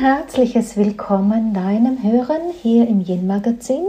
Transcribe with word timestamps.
herzliches 0.00 0.76
Willkommen 0.76 1.54
deinem 1.54 2.02
Hören 2.02 2.52
hier 2.62 2.86
im 2.86 3.00
Yin 3.00 3.26
Magazin. 3.26 3.82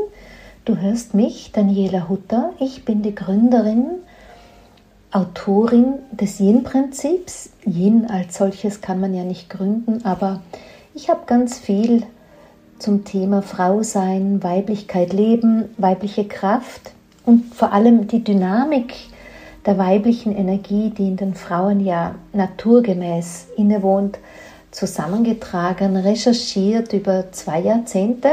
Du 0.63 0.78
hörst 0.78 1.13
mich, 1.13 1.51
Daniela 1.51 2.07
Hutter. 2.07 2.53
Ich 2.62 2.85
bin 2.85 3.01
die 3.01 3.13
Gründerin, 3.13 3.87
Autorin 5.12 5.96
des 6.12 6.39
Yin-Prinzips. 6.39 7.49
Yin 7.65 8.06
als 8.10 8.38
solches 8.38 8.79
kann 8.79 9.01
man 9.01 9.13
ja 9.13 9.25
nicht 9.25 9.49
gründen, 9.49 10.06
aber 10.06 10.39
ich 10.96 11.10
habe 11.10 11.21
ganz 11.25 11.60
viel 11.60 12.03
zum 12.79 13.03
Thema 13.03 13.42
Frau 13.42 13.83
sein, 13.83 14.42
Weiblichkeit 14.42 15.12
leben, 15.12 15.65
weibliche 15.78 16.26
Kraft 16.26 16.91
und 17.26 17.53
vor 17.53 17.73
allem 17.73 18.08
die 18.08 18.23
Dynamik 18.23 18.94
der 19.66 19.77
weiblichen 19.77 20.33
Energie, 20.33 20.89
die 20.89 21.09
in 21.09 21.17
den 21.17 21.33
Frauen 21.33 21.81
ja 21.81 22.16
naturgemäß 22.31 23.47
innewohnt, 23.58 24.19
zusammengetragen, 24.77 25.98
recherchiert 25.98 26.94
über 26.94 27.31
zwei 27.31 27.59
Jahrzehnte. 27.59 28.30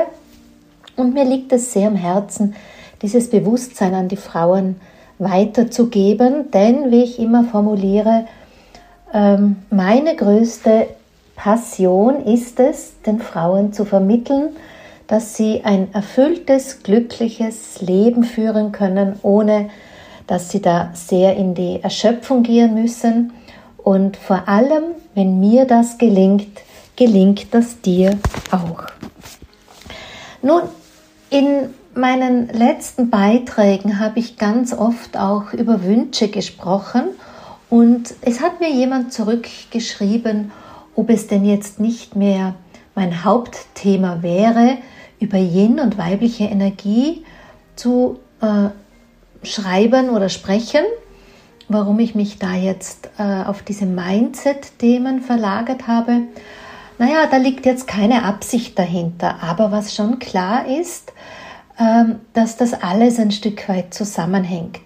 Und 0.94 1.14
mir 1.14 1.24
liegt 1.24 1.52
es 1.52 1.72
sehr 1.72 1.88
am 1.88 1.96
Herzen, 1.96 2.54
dieses 3.00 3.30
Bewusstsein 3.30 3.94
an 3.94 4.08
die 4.08 4.16
Frauen 4.16 4.76
weiterzugeben, 5.18 6.50
denn, 6.50 6.90
wie 6.90 7.02
ich 7.02 7.18
immer 7.18 7.44
formuliere, 7.44 8.26
ähm, 9.12 9.56
meine 9.70 10.14
größte 10.16 10.88
Passion 11.34 12.26
ist 12.26 12.60
es, 12.60 13.00
den 13.06 13.20
Frauen 13.20 13.72
zu 13.72 13.84
vermitteln, 13.84 14.50
dass 15.06 15.36
sie 15.36 15.62
ein 15.64 15.92
erfülltes, 15.94 16.82
glückliches 16.82 17.80
Leben 17.80 18.24
führen 18.24 18.72
können, 18.72 19.16
ohne 19.22 19.70
dass 20.26 20.50
sie 20.50 20.60
da 20.60 20.90
sehr 20.94 21.36
in 21.36 21.54
die 21.54 21.80
Erschöpfung 21.82 22.42
gehen 22.42 22.74
müssen. 22.74 23.32
Und 23.84 24.16
vor 24.16 24.48
allem, 24.48 24.82
wenn 25.14 25.38
mir 25.38 25.66
das 25.66 25.98
gelingt, 25.98 26.62
gelingt 26.96 27.52
das 27.52 27.80
dir 27.82 28.18
auch. 28.50 28.86
Nun, 30.42 30.62
in 31.28 31.68
meinen 31.94 32.48
letzten 32.48 33.10
Beiträgen 33.10 34.00
habe 34.00 34.18
ich 34.18 34.38
ganz 34.38 34.72
oft 34.72 35.16
auch 35.18 35.52
über 35.52 35.84
Wünsche 35.84 36.28
gesprochen 36.28 37.04
und 37.68 38.14
es 38.22 38.40
hat 38.40 38.60
mir 38.60 38.70
jemand 38.70 39.12
zurückgeschrieben, 39.12 40.50
ob 40.96 41.10
es 41.10 41.26
denn 41.26 41.44
jetzt 41.44 41.78
nicht 41.78 42.16
mehr 42.16 42.54
mein 42.94 43.24
Hauptthema 43.24 44.22
wäre, 44.22 44.78
über 45.20 45.38
Yin 45.38 45.78
und 45.78 45.98
weibliche 45.98 46.44
Energie 46.44 47.24
zu 47.76 48.18
äh, 48.40 48.70
schreiben 49.46 50.10
oder 50.10 50.28
sprechen, 50.28 50.84
warum 51.68 51.98
ich 51.98 52.14
mich 52.14 52.38
da 52.38 52.54
jetzt 52.54 53.10
äh, 53.18 53.44
auf 53.44 53.62
diese 53.62 53.86
Mindset-Themen 53.86 55.20
verlagert 55.20 55.86
habe. 55.86 56.22
Naja, 56.98 57.26
da 57.30 57.38
liegt 57.38 57.66
jetzt 57.66 57.86
keine 57.86 58.24
Absicht 58.24 58.78
dahinter, 58.78 59.42
aber 59.42 59.72
was 59.72 59.94
schon 59.94 60.18
klar 60.18 60.66
ist, 60.66 61.12
äh, 61.78 62.04
dass 62.32 62.56
das 62.56 62.74
alles 62.74 63.18
ein 63.18 63.30
Stück 63.30 63.68
weit 63.68 63.94
zusammenhängt. 63.94 64.80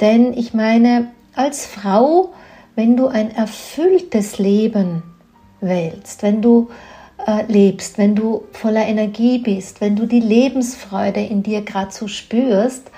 Denn 0.00 0.32
ich 0.32 0.54
meine, 0.54 1.08
als 1.34 1.66
Frau, 1.66 2.32
wenn 2.74 2.96
du 2.96 3.08
ein 3.08 3.34
erfülltes 3.34 4.38
Leben 4.38 5.02
wählst, 5.60 6.22
wenn 6.22 6.42
du 6.42 6.68
äh, 7.26 7.44
lebst, 7.50 7.98
wenn 7.98 8.14
du 8.14 8.44
voller 8.52 8.86
Energie 8.86 9.38
bist, 9.38 9.80
wenn 9.80 9.96
du 9.96 10.06
die 10.06 10.20
Lebensfreude 10.20 11.20
in 11.20 11.42
dir 11.42 11.62
gerade 11.62 11.92
so 11.92 12.08
spürst, 12.08 12.90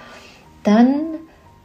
dann 0.63 1.01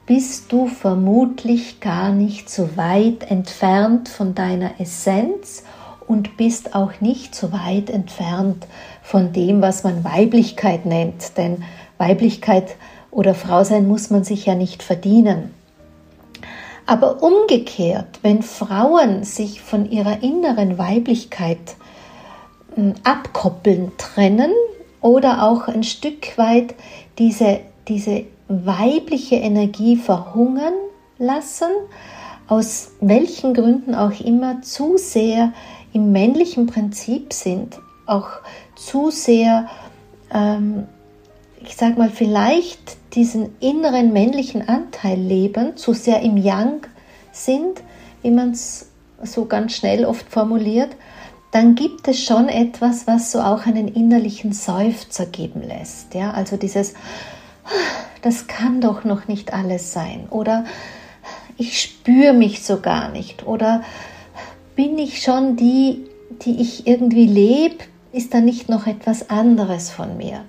bist 0.06 0.52
du 0.52 0.68
vermutlich 0.68 1.80
gar 1.80 2.12
nicht 2.12 2.50
so 2.50 2.76
weit 2.76 3.30
entfernt 3.32 4.10
von 4.10 4.36
deiner 4.36 4.80
Essenz 4.80 5.64
und 6.08 6.36
bist 6.36 6.76
auch 6.76 7.00
nicht 7.00 7.34
so 7.34 7.54
weit 7.54 7.90
entfernt 7.90 8.68
von 9.02 9.32
dem, 9.32 9.62
was 9.62 9.84
man 9.84 10.04
Weiblichkeit 10.04 10.86
nennt. 10.86 11.38
Denn 11.38 11.64
Weiblichkeit 11.98 12.76
oder 13.12 13.34
Frau 13.34 13.64
sein 13.64 13.88
muss 13.88 14.10
man 14.10 14.24
sich 14.24 14.46
ja 14.46 14.56
nicht 14.56 14.84
verdienen. 14.84 15.54
Aber 16.86 17.24
umgekehrt, 17.24 18.20
wenn 18.24 18.44
Frauen 18.44 19.24
sich 19.24 19.62
von 19.62 19.90
ihrer 19.90 20.22
inneren 20.22 20.78
Weiblichkeit 20.78 21.78
hm, 22.76 22.96
abkoppeln, 23.06 23.94
trennen 23.98 24.52
oder 25.00 25.44
auch 25.44 25.70
ein 25.70 25.84
Stück 25.84 26.38
weit 26.38 26.76
diese, 27.18 27.62
diese 27.88 28.26
weibliche 28.48 29.36
Energie 29.36 29.96
verhungern 29.96 30.74
lassen, 31.18 31.70
aus 32.48 32.92
welchen 33.00 33.54
Gründen 33.54 33.96
auch 33.96 34.20
immer 34.20 34.62
zu 34.62 34.98
sehr 34.98 35.54
im 35.94 36.12
männlichen 36.12 36.68
Prinzip 36.68 37.34
sind, 37.34 37.80
auch 38.06 38.30
zu 38.76 39.12
sehr, 39.12 39.70
ähm, 40.34 40.88
ich 41.64 41.76
sag 41.76 41.98
mal, 41.98 42.10
vielleicht 42.10 42.98
diesen 43.14 43.56
inneren 43.60 44.12
männlichen 44.12 44.68
Anteil 44.68 45.20
leben, 45.20 45.78
zu 45.78 45.94
sehr 45.94 46.22
im 46.22 46.38
Yang 46.38 46.88
sind, 47.32 47.82
wie 48.22 48.32
man 48.32 48.52
es 48.52 48.90
so 49.24 49.46
ganz 49.46 49.74
schnell 49.74 50.06
oft 50.06 50.30
formuliert, 50.30 50.96
dann 51.52 51.76
gibt 51.76 52.08
es 52.08 52.24
schon 52.24 52.50
etwas, 52.50 53.06
was 53.06 53.32
so 53.32 53.40
auch 53.40 53.68
einen 53.68 53.88
innerlichen 53.88 54.54
Seufzer 54.54 55.28
geben 55.28 55.62
lässt. 55.62 56.16
Ja, 56.16 56.32
also 56.32 56.58
dieses, 56.58 56.96
das 58.22 58.48
kann 58.48 58.82
doch 58.82 59.04
noch 59.04 59.28
nicht 59.28 59.54
alles 59.54 59.94
sein. 59.94 60.28
Oder 60.30 60.66
ich 61.58 61.82
spüre 61.82 62.34
mich 62.34 62.64
so 62.64 62.80
gar 62.80 63.10
nicht. 63.10 63.46
Oder 63.46 63.84
bin 64.76 64.98
ich 64.98 65.22
schon 65.22 65.56
die, 65.56 66.06
die 66.44 66.62
ich 66.62 66.88
irgendwie 66.88 67.28
lebe? 67.28 67.84
Ist 68.12 68.34
da 68.34 68.42
nicht 68.42 68.70
noch 68.70 68.88
etwas 68.88 69.30
anderes 69.30 69.90
von 69.90 70.18
mir? 70.18 70.46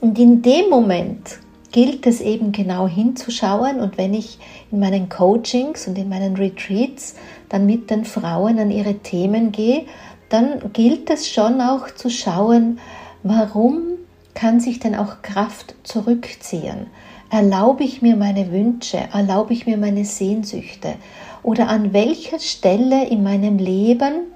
Und 0.00 0.18
in 0.18 0.42
dem 0.42 0.68
Moment 0.70 1.38
gilt 1.72 2.06
es 2.06 2.20
eben 2.20 2.52
genau 2.52 2.86
hinzuschauen. 2.86 3.80
Und 3.80 3.98
wenn 3.98 4.14
ich 4.14 4.38
in 4.70 4.78
meinen 4.78 5.08
Coachings 5.08 5.88
und 5.88 5.98
in 5.98 6.08
meinen 6.08 6.36
Retreats 6.36 7.14
dann 7.48 7.66
mit 7.66 7.90
den 7.90 8.04
Frauen 8.04 8.58
an 8.58 8.70
ihre 8.70 8.94
Themen 8.94 9.50
gehe, 9.50 9.86
dann 10.28 10.72
gilt 10.72 11.10
es 11.10 11.28
schon 11.28 11.60
auch 11.60 11.90
zu 11.90 12.10
schauen, 12.10 12.78
warum 13.22 13.94
kann 14.34 14.60
sich 14.60 14.78
denn 14.78 14.94
auch 14.94 15.22
Kraft 15.22 15.74
zurückziehen? 15.84 16.88
Erlaube 17.30 17.84
ich 17.84 18.02
mir 18.02 18.16
meine 18.16 18.52
Wünsche? 18.52 18.98
Erlaube 19.12 19.52
ich 19.52 19.66
mir 19.66 19.76
meine 19.76 20.04
Sehnsüchte? 20.04 20.94
Oder 21.42 21.68
an 21.68 21.92
welcher 21.92 22.38
Stelle 22.38 23.06
in 23.06 23.22
meinem 23.22 23.58
Leben 23.58 24.26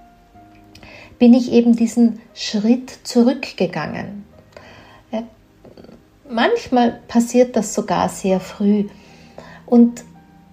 bin 1.19 1.35
ich 1.35 1.53
eben 1.53 1.75
diesen 1.75 2.21
Schritt 2.35 2.91
zurückgegangen? 3.03 4.25
Manchmal 6.31 7.01
passiert 7.09 7.57
das 7.57 7.73
sogar 7.73 8.11
sehr 8.11 8.39
früh. 8.39 8.85
Und 9.65 10.05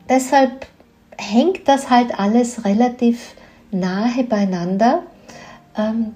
deshalb 0.08 0.68
hängt 1.18 1.68
das 1.68 1.90
halt 1.90 2.18
alles 2.18 2.64
relativ 2.64 3.36
nahe 3.72 4.24
beieinander. 4.24 5.04
Ähm, 5.78 6.14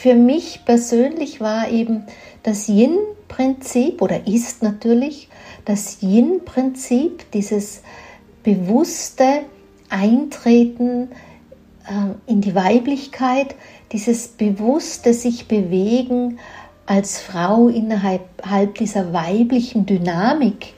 für 0.00 0.14
mich 0.14 0.64
persönlich 0.64 1.40
war 1.40 1.68
eben 1.68 2.06
das 2.48 2.66
Yin-Prinzip 2.66 4.00
oder 4.00 4.26
ist 4.26 4.62
natürlich 4.62 5.28
das 5.66 5.98
Yin-Prinzip, 6.00 7.30
dieses 7.32 7.82
bewusste 8.42 9.40
Eintreten 9.90 11.10
äh, 11.86 12.30
in 12.30 12.40
die 12.40 12.54
Weiblichkeit, 12.54 13.54
dieses 13.92 14.28
bewusste 14.28 15.12
sich 15.12 15.46
bewegen 15.46 16.38
als 16.86 17.20
Frau 17.20 17.68
innerhalb 17.68 18.22
dieser 18.78 19.12
weiblichen 19.12 19.84
Dynamik, 19.84 20.72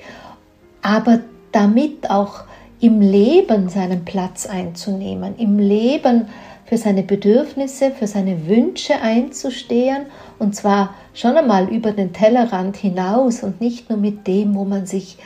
aber 0.82 1.20
damit 1.52 2.10
auch 2.10 2.42
im 2.80 3.00
Leben 3.00 3.68
seinen 3.68 4.04
Platz 4.04 4.46
einzunehmen, 4.46 5.36
im 5.36 5.60
Leben 5.60 6.26
für 6.70 6.78
seine 6.78 7.02
Bedürfnisse, 7.02 7.90
für 7.90 8.06
seine 8.06 8.46
Wünsche 8.46 8.94
einzustehen 9.02 10.06
und 10.38 10.54
zwar 10.54 10.94
schon 11.14 11.36
einmal 11.36 11.68
über 11.68 11.90
den 11.90 12.12
Tellerrand 12.12 12.76
hinaus 12.76 13.42
und 13.42 13.60
nicht 13.60 13.90
nur 13.90 13.98
mit 13.98 14.28
dem, 14.28 14.54
wo 14.54 14.64
man 14.64 14.86
sich 14.86 15.18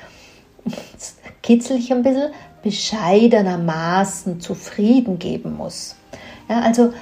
kitzelig 1.43 1.93
ein 1.93 2.03
bisschen 2.03 2.31
bescheidenermaßen 2.63 4.41
zufrieden 4.41 5.19
geben 5.19 5.59
muss. 5.59 5.97
Ja, 6.49 6.61
also 6.61 6.95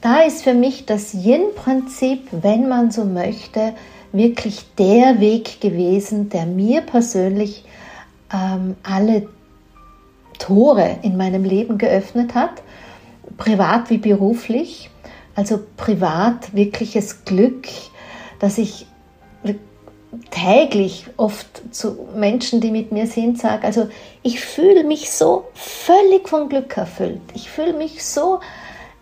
da 0.00 0.22
ist 0.22 0.44
für 0.44 0.54
mich 0.54 0.86
das 0.86 1.12
Yin-Prinzip, 1.12 2.28
wenn 2.30 2.70
man 2.70 2.90
so 2.90 3.04
möchte, 3.04 3.74
wirklich 4.12 4.64
der 4.78 5.20
Weg 5.20 5.60
gewesen, 5.60 6.30
der 6.30 6.46
mir 6.46 6.80
persönlich 6.80 7.66
ähm, 8.32 8.76
alle 8.82 9.28
Tore 10.38 11.00
in 11.02 11.18
meinem 11.18 11.44
Leben 11.44 11.76
geöffnet 11.76 12.34
hat, 12.34 12.63
privat 13.36 13.90
wie 13.90 13.98
beruflich. 13.98 14.90
Also 15.34 15.60
privat 15.76 16.54
wirkliches 16.54 17.24
Glück, 17.24 17.66
dass 18.38 18.58
ich 18.58 18.86
täglich 20.30 21.06
oft 21.16 21.74
zu 21.74 22.06
Menschen, 22.14 22.60
die 22.60 22.70
mit 22.70 22.92
mir 22.92 23.08
sind, 23.08 23.40
sage, 23.40 23.66
also 23.66 23.88
ich 24.22 24.40
fühle 24.40 24.84
mich 24.84 25.10
so 25.10 25.46
völlig 25.54 26.28
von 26.28 26.48
Glück 26.48 26.76
erfüllt. 26.76 27.20
Ich 27.34 27.50
fühle 27.50 27.72
mich 27.72 28.04
so 28.04 28.38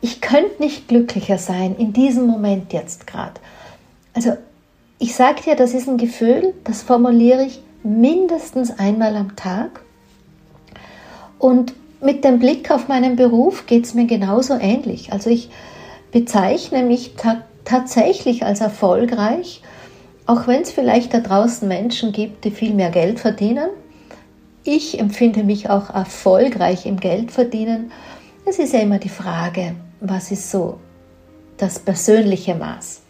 ich 0.03 0.21
könnte 0.21 0.61
nicht 0.61 0.89
glücklicher 0.89 1.39
sein 1.39 1.77
in 1.77 1.95
diesem 1.95 2.27
Moment 2.27 2.73
jetzt 2.75 3.07
gerade. 3.07 3.41
Also 4.13 4.37
ich 4.99 5.15
sage 5.15 5.43
dir, 5.43 5.55
das 5.55 5.73
ist 5.73 5.89
ein 5.89 5.97
Gefühl, 5.97 6.53
das 6.65 6.83
formuliere 6.83 7.45
ich 7.45 7.63
mindestens 7.85 8.79
einmal 8.79 9.17
am 9.17 9.37
Tag. 9.37 9.81
Und 11.39 11.73
mit 12.03 12.25
dem 12.25 12.39
Blick 12.39 12.71
auf 12.71 12.89
meinen 12.89 13.17
Beruf 13.17 13.67
geht 13.67 13.85
es 13.85 13.95
mir 13.95 14.07
genauso 14.07 14.55
ähnlich. 14.55 15.13
Also 15.13 15.31
ich 15.31 15.51
bezeichne 16.11 16.83
mich 16.83 17.15
ta 17.17 17.43
tatsächlich 17.65 18.45
als 18.45 18.61
erfolgreich, 18.61 19.63
auch 20.27 20.49
wenn 20.49 20.63
es 20.63 20.73
vielleicht 20.73 21.15
da 21.15 21.21
draußen 21.21 21.67
Menschen 21.69 22.11
gibt, 22.11 22.45
die 22.45 22.51
viel 22.51 22.75
mehr 22.75 22.91
Geld 22.91 23.21
verdienen. 23.21 23.69
Ich 24.65 24.99
empfinde 24.99 25.45
mich 25.45 25.71
auch 25.71 25.91
erfolgreich 25.91 26.87
im 26.87 26.99
Geldverdienen. 26.99 27.93
Es 28.45 28.59
ist 28.59 28.73
ja 28.73 28.81
immer 28.81 28.99
die 28.99 29.09
Frage, 29.09 29.77
was 30.01 30.33
ist 30.33 30.51
so 30.51 30.81
das 31.57 31.79
persönliche 31.79 32.57
Maß. 32.57 33.03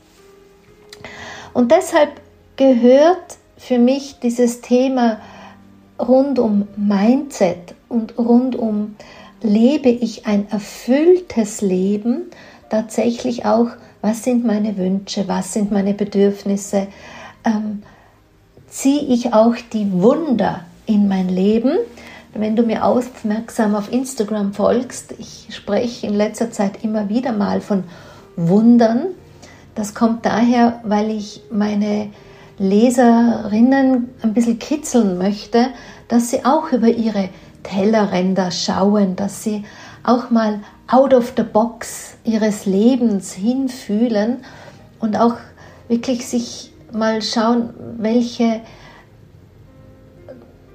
Und 1.55 1.73
deshalb 1.73 2.11
gehört 2.57 3.39
für 3.57 3.79
mich 3.79 4.19
dieses 4.23 4.61
Thema 4.61 5.19
rund 5.99 6.39
um 6.39 6.69
Mindset 6.77 7.75
und 7.89 8.19
rund 8.19 8.57
um 8.57 8.97
lebe 9.43 9.89
ich 9.89 10.27
ein 10.27 10.49
erfülltes 10.51 11.61
Leben, 11.61 12.31
tatsächlich 12.71 13.45
auch, 13.45 13.69
was 14.01 14.25
sind 14.25 14.45
meine 14.45 14.77
Wünsche, 14.77 15.29
was 15.29 15.53
sind 15.53 15.71
meine 15.71 15.95
Bedürfnisse, 15.95 16.89
ähm, 17.45 17.83
ziehe 18.69 19.03
ich 19.03 19.35
auch 19.35 19.55
die 19.73 19.93
Wunder 19.93 20.65
in 20.87 21.09
mein 21.09 21.29
Leben. 21.29 21.77
Wenn 22.35 22.57
du 22.57 22.63
mir 22.63 22.85
aufmerksam 22.85 23.75
auf 23.75 23.93
Instagram 23.93 24.55
folgst, 24.55 25.15
ich 25.19 25.49
spreche 25.51 26.07
in 26.07 26.15
letzter 26.15 26.51
Zeit 26.51 26.83
immer 26.83 27.09
wieder 27.09 27.33
mal 27.33 27.61
von 27.61 27.85
Wundern. 28.37 29.09
Das 29.75 29.95
kommt 29.95 30.25
daher, 30.25 30.81
weil 30.85 31.11
ich 31.11 31.43
meine 31.51 32.09
Leserinnen 32.63 34.11
ein 34.23 34.35
bisschen 34.35 34.59
kitzeln 34.59 35.19
möchte, 35.19 35.69
dass 36.09 36.31
sie 36.31 36.45
auch 36.45 36.73
über 36.73 36.89
ihre 36.89 37.29
Tellerränder 37.63 38.51
schauen, 38.51 39.17
dass 39.17 39.43
sie 39.43 39.65
auch 40.05 40.31
mal 40.31 40.61
out 40.89 41.15
of 41.15 41.35
the 41.37 41.43
box 41.43 42.15
ihres 42.25 42.67
Lebens 42.67 43.33
hinfühlen 43.33 44.39
und 45.01 45.17
auch 45.17 45.37
wirklich 45.89 46.27
sich 46.27 46.73
mal 46.93 47.23
schauen, 47.23 47.71
welche 47.99 48.61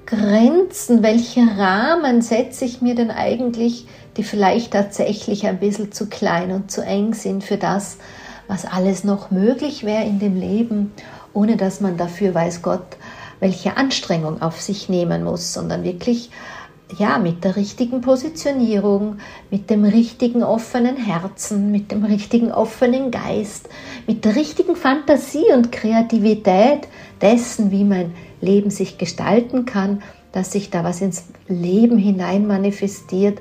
Grenzen, 0.06 1.02
welche 1.02 1.40
Rahmen 1.58 2.22
setze 2.22 2.64
ich 2.64 2.80
mir 2.80 2.94
denn 2.94 3.10
eigentlich, 3.10 3.86
die 4.16 4.24
vielleicht 4.24 4.72
tatsächlich 4.72 5.46
ein 5.46 5.58
bisschen 5.58 5.92
zu 5.92 6.06
klein 6.06 6.50
und 6.50 6.70
zu 6.70 6.82
eng 6.82 7.12
sind 7.14 7.44
für 7.44 7.58
das, 7.58 7.98
was 8.48 8.64
alles 8.64 9.04
noch 9.04 9.30
möglich 9.30 9.84
wäre 9.84 10.04
in 10.04 10.18
dem 10.18 10.40
Leben, 10.40 10.92
ohne 11.32 11.56
dass 11.56 11.80
man 11.80 11.96
dafür, 11.96 12.34
weiß 12.34 12.62
Gott, 12.62 12.96
welche 13.40 13.76
Anstrengung 13.76 14.42
auf 14.42 14.60
sich 14.60 14.88
nehmen 14.88 15.24
muss, 15.24 15.52
sondern 15.52 15.84
wirklich 15.84 16.30
ja, 16.96 17.18
mit 17.18 17.44
der 17.44 17.56
richtigen 17.56 18.00
Positionierung, 18.00 19.18
mit 19.50 19.68
dem 19.68 19.84
richtigen 19.84 20.42
offenen 20.42 20.96
Herzen, 20.96 21.70
mit 21.70 21.92
dem 21.92 22.04
richtigen 22.04 22.50
offenen 22.50 23.10
Geist, 23.10 23.68
mit 24.06 24.24
der 24.24 24.36
richtigen 24.36 24.74
Fantasie 24.74 25.52
und 25.54 25.70
Kreativität 25.70 26.88
dessen, 27.20 27.70
wie 27.70 27.84
mein 27.84 28.14
Leben 28.40 28.70
sich 28.70 28.96
gestalten 28.96 29.66
kann, 29.66 30.02
dass 30.32 30.52
sich 30.52 30.70
da 30.70 30.84
was 30.84 31.00
ins 31.00 31.24
Leben 31.46 31.98
hinein 31.98 32.46
manifestiert, 32.46 33.40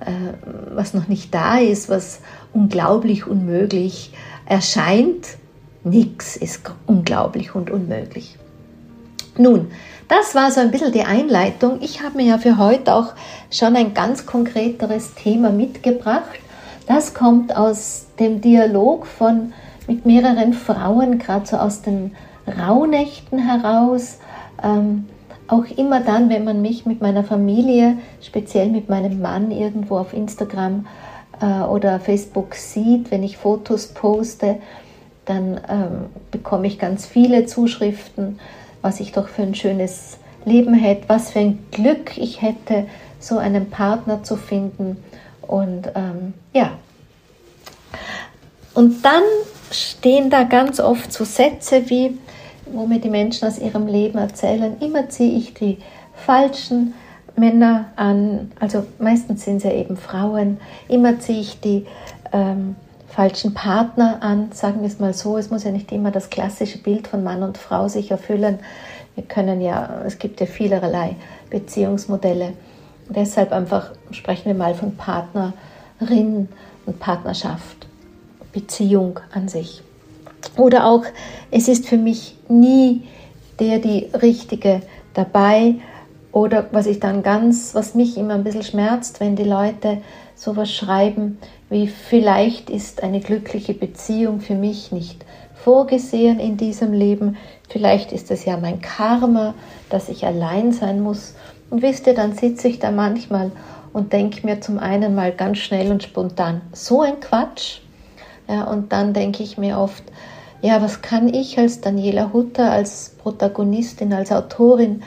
äh, 0.00 0.10
was 0.74 0.92
noch 0.92 1.08
nicht 1.08 1.34
da 1.34 1.58
ist, 1.58 1.88
was 1.88 2.20
unglaublich 2.52 3.26
unmöglich 3.26 4.12
erscheint. 4.46 5.38
Nichts 5.84 6.36
ist 6.36 6.62
unglaublich 6.86 7.54
und 7.54 7.70
unmöglich. 7.70 8.38
Nun, 9.36 9.70
das 10.08 10.34
war 10.34 10.50
so 10.50 10.60
ein 10.60 10.70
bisschen 10.70 10.92
die 10.92 11.02
Einleitung. 11.02 11.78
Ich 11.80 12.02
habe 12.02 12.16
mir 12.16 12.24
ja 12.24 12.38
für 12.38 12.56
heute 12.56 12.94
auch 12.94 13.14
schon 13.50 13.76
ein 13.76 13.92
ganz 13.94 14.26
konkreteres 14.26 15.14
Thema 15.14 15.50
mitgebracht. 15.50 16.38
Das 16.86 17.14
kommt 17.14 17.56
aus 17.56 18.06
dem 18.18 18.40
Dialog 18.40 19.06
von 19.06 19.52
mit 19.86 20.06
mehreren 20.06 20.52
Frauen, 20.52 21.18
gerade 21.18 21.46
so 21.46 21.56
aus 21.56 21.82
den 21.82 22.14
Rauhnächten 22.46 23.38
heraus. 23.38 24.18
Ähm, 24.62 25.06
auch 25.48 25.64
immer 25.76 26.00
dann, 26.00 26.30
wenn 26.30 26.44
man 26.44 26.62
mich 26.62 26.86
mit 26.86 27.02
meiner 27.02 27.24
Familie, 27.24 27.98
speziell 28.22 28.68
mit 28.68 28.88
meinem 28.88 29.20
Mann 29.20 29.50
irgendwo 29.50 29.98
auf 29.98 30.14
Instagram 30.14 30.86
äh, 31.40 31.62
oder 31.64 32.00
Facebook 32.00 32.54
sieht, 32.54 33.10
wenn 33.10 33.22
ich 33.22 33.36
Fotos 33.36 33.88
poste, 33.88 34.56
dann 35.24 35.60
ähm, 35.68 36.06
bekomme 36.30 36.66
ich 36.66 36.78
ganz 36.78 37.06
viele 37.06 37.46
Zuschriften 37.46 38.38
was 38.84 39.00
ich 39.00 39.12
doch 39.12 39.28
für 39.28 39.40
ein 39.40 39.54
schönes 39.54 40.18
Leben 40.44 40.74
hätte, 40.74 41.08
was 41.08 41.30
für 41.30 41.38
ein 41.38 41.58
Glück 41.70 42.18
ich 42.18 42.42
hätte, 42.42 42.86
so 43.18 43.38
einen 43.38 43.70
Partner 43.70 44.22
zu 44.22 44.36
finden. 44.36 45.02
Und 45.40 45.90
ähm, 45.94 46.34
ja. 46.52 46.72
Und 48.74 49.02
dann 49.02 49.22
stehen 49.70 50.28
da 50.28 50.44
ganz 50.44 50.80
oft 50.80 51.10
so 51.10 51.24
Sätze 51.24 51.88
wie, 51.88 52.18
wo 52.66 52.86
mir 52.86 52.98
die 52.98 53.08
Menschen 53.08 53.48
aus 53.48 53.58
ihrem 53.58 53.86
Leben 53.86 54.18
erzählen, 54.18 54.76
immer 54.80 55.08
ziehe 55.08 55.34
ich 55.38 55.54
die 55.54 55.78
falschen 56.14 56.92
Männer 57.36 57.86
an, 57.96 58.52
also 58.60 58.84
meistens 58.98 59.46
sind 59.46 59.56
es 59.56 59.64
ja 59.64 59.72
eben 59.72 59.96
Frauen, 59.96 60.60
immer 60.88 61.18
ziehe 61.20 61.40
ich 61.40 61.58
die 61.60 61.86
ähm, 62.34 62.76
falschen 63.14 63.54
Partner 63.54 64.18
an, 64.22 64.50
sagen 64.52 64.80
wir 64.80 64.88
es 64.88 64.98
mal 64.98 65.14
so. 65.14 65.38
Es 65.38 65.48
muss 65.48 65.62
ja 65.62 65.70
nicht 65.70 65.92
immer 65.92 66.10
das 66.10 66.30
klassische 66.30 66.78
Bild 66.78 67.06
von 67.06 67.22
Mann 67.22 67.44
und 67.44 67.58
Frau 67.58 67.86
sich 67.86 68.10
erfüllen. 68.10 68.58
Wir 69.14 69.22
können 69.24 69.60
ja, 69.60 70.02
es 70.04 70.18
gibt 70.18 70.40
ja 70.40 70.46
vielerlei 70.46 71.14
Beziehungsmodelle. 71.48 72.54
Deshalb 73.08 73.52
einfach 73.52 73.92
sprechen 74.10 74.46
wir 74.46 74.54
mal 74.54 74.74
von 74.74 74.96
Partnerin 74.96 76.48
und 76.86 76.98
Partnerschaft, 76.98 77.86
Beziehung 78.52 79.20
an 79.32 79.46
sich. 79.46 79.82
Oder 80.56 80.86
auch, 80.86 81.04
es 81.52 81.68
ist 81.68 81.86
für 81.86 81.98
mich 81.98 82.36
nie 82.48 83.06
der 83.60 83.78
die 83.78 84.10
richtige 84.20 84.82
dabei. 85.14 85.76
Oder 86.32 86.66
was 86.72 86.86
ich 86.86 86.98
dann 86.98 87.22
ganz, 87.22 87.76
was 87.76 87.94
mich 87.94 88.18
immer 88.18 88.34
ein 88.34 88.42
bisschen 88.42 88.64
schmerzt, 88.64 89.20
wenn 89.20 89.36
die 89.36 89.44
Leute 89.44 89.98
sowas 90.44 90.72
schreiben, 90.72 91.38
wie 91.70 91.88
vielleicht 91.88 92.70
ist 92.70 93.02
eine 93.02 93.20
glückliche 93.20 93.74
Beziehung 93.74 94.40
für 94.40 94.54
mich 94.54 94.92
nicht 94.92 95.24
vorgesehen 95.64 96.38
in 96.38 96.58
diesem 96.58 96.92
Leben, 96.92 97.36
vielleicht 97.68 98.12
ist 98.12 98.30
es 98.30 98.44
ja 98.44 98.58
mein 98.58 98.82
Karma, 98.82 99.54
dass 99.88 100.10
ich 100.10 100.26
allein 100.26 100.72
sein 100.72 101.00
muss. 101.00 101.34
Und 101.70 101.80
wisst 101.80 102.06
ihr, 102.06 102.14
dann 102.14 102.34
sitze 102.34 102.68
ich 102.68 102.78
da 102.78 102.90
manchmal 102.90 103.50
und 103.94 104.12
denke 104.12 104.46
mir 104.46 104.60
zum 104.60 104.78
einen 104.78 105.14
mal 105.14 105.32
ganz 105.32 105.58
schnell 105.58 105.90
und 105.90 106.02
spontan, 106.02 106.60
so 106.72 107.00
ein 107.00 107.20
Quatsch. 107.20 107.78
Ja, 108.46 108.64
und 108.64 108.92
dann 108.92 109.14
denke 109.14 109.42
ich 109.42 109.56
mir 109.56 109.78
oft, 109.78 110.04
ja, 110.60 110.82
was 110.82 111.00
kann 111.00 111.32
ich 111.32 111.58
als 111.58 111.80
Daniela 111.80 112.32
Hutter, 112.32 112.70
als 112.70 113.16
Protagonistin, 113.22 114.12
als 114.12 114.30
Autorin 114.30 115.02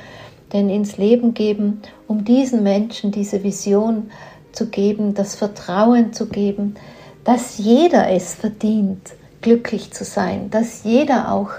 denn 0.54 0.70
ins 0.70 0.98
Leben 0.98 1.34
geben, 1.34 1.82
um 2.08 2.24
diesen 2.24 2.64
Menschen 2.64 3.12
diese 3.12 3.44
Vision 3.44 4.10
zu 4.58 4.68
geben, 4.68 5.14
das 5.14 5.36
Vertrauen 5.36 6.14
zu 6.14 6.28
geben, 6.28 6.76
dass 7.24 7.58
jeder 7.58 8.10
es 8.10 8.34
verdient, 8.34 9.12
glücklich 9.42 9.94
zu 9.94 10.04
sein, 10.04 10.50
dass 10.50 10.84
jeder 10.84 11.32
auch 11.32 11.52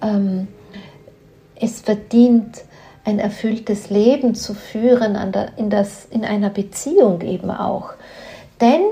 ähm, 0.00 0.46
es 1.60 1.80
verdient, 1.80 2.62
ein 3.04 3.18
erfülltes 3.18 3.90
Leben 3.90 4.34
zu 4.34 4.52
führen 4.54 5.16
in, 5.56 5.70
das, 5.70 6.06
in 6.10 6.24
einer 6.24 6.50
Beziehung 6.50 7.20
eben 7.20 7.50
auch. 7.50 7.92
Denn 8.60 8.82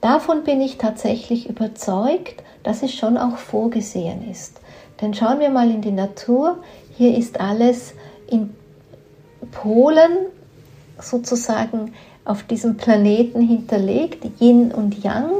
davon 0.00 0.44
bin 0.44 0.60
ich 0.60 0.78
tatsächlich 0.78 1.48
überzeugt, 1.48 2.42
dass 2.62 2.82
es 2.82 2.94
schon 2.94 3.18
auch 3.18 3.36
vorgesehen 3.36 4.30
ist. 4.30 4.60
Denn 5.00 5.12
schauen 5.12 5.40
wir 5.40 5.50
mal 5.50 5.70
in 5.70 5.82
die 5.82 5.92
Natur, 5.92 6.58
hier 6.96 7.16
ist 7.16 7.38
alles 7.38 7.92
in 8.28 8.54
Polen 9.52 10.26
sozusagen 10.98 11.92
auf 12.24 12.42
diesem 12.42 12.76
Planeten 12.76 13.40
hinterlegt, 13.40 14.24
Yin 14.40 14.72
und 14.72 15.02
Yang, 15.02 15.30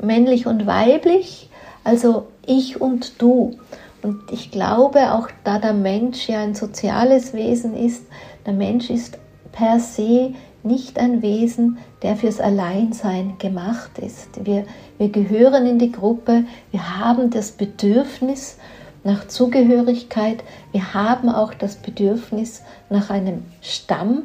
männlich 0.00 0.46
und 0.46 0.66
weiblich, 0.66 1.48
also 1.84 2.26
ich 2.46 2.80
und 2.80 3.20
du. 3.20 3.56
Und 4.02 4.32
ich 4.32 4.50
glaube, 4.50 5.12
auch 5.12 5.28
da 5.44 5.58
der 5.58 5.72
Mensch 5.72 6.28
ja 6.28 6.40
ein 6.40 6.54
soziales 6.54 7.34
Wesen 7.34 7.76
ist, 7.76 8.04
der 8.46 8.52
Mensch 8.52 8.90
ist 8.90 9.18
per 9.52 9.80
se 9.80 10.34
nicht 10.62 10.98
ein 10.98 11.22
Wesen, 11.22 11.78
der 12.02 12.16
fürs 12.16 12.40
Alleinsein 12.40 13.34
gemacht 13.38 13.98
ist. 13.98 14.44
Wir, 14.44 14.64
wir 14.98 15.08
gehören 15.08 15.66
in 15.66 15.78
die 15.78 15.92
Gruppe, 15.92 16.44
wir 16.70 16.98
haben 16.98 17.30
das 17.30 17.52
Bedürfnis 17.52 18.58
nach 19.04 19.26
Zugehörigkeit, 19.28 20.42
wir 20.72 20.94
haben 20.94 21.28
auch 21.28 21.54
das 21.54 21.76
Bedürfnis 21.76 22.62
nach 22.90 23.10
einem 23.10 23.44
Stamm, 23.62 24.24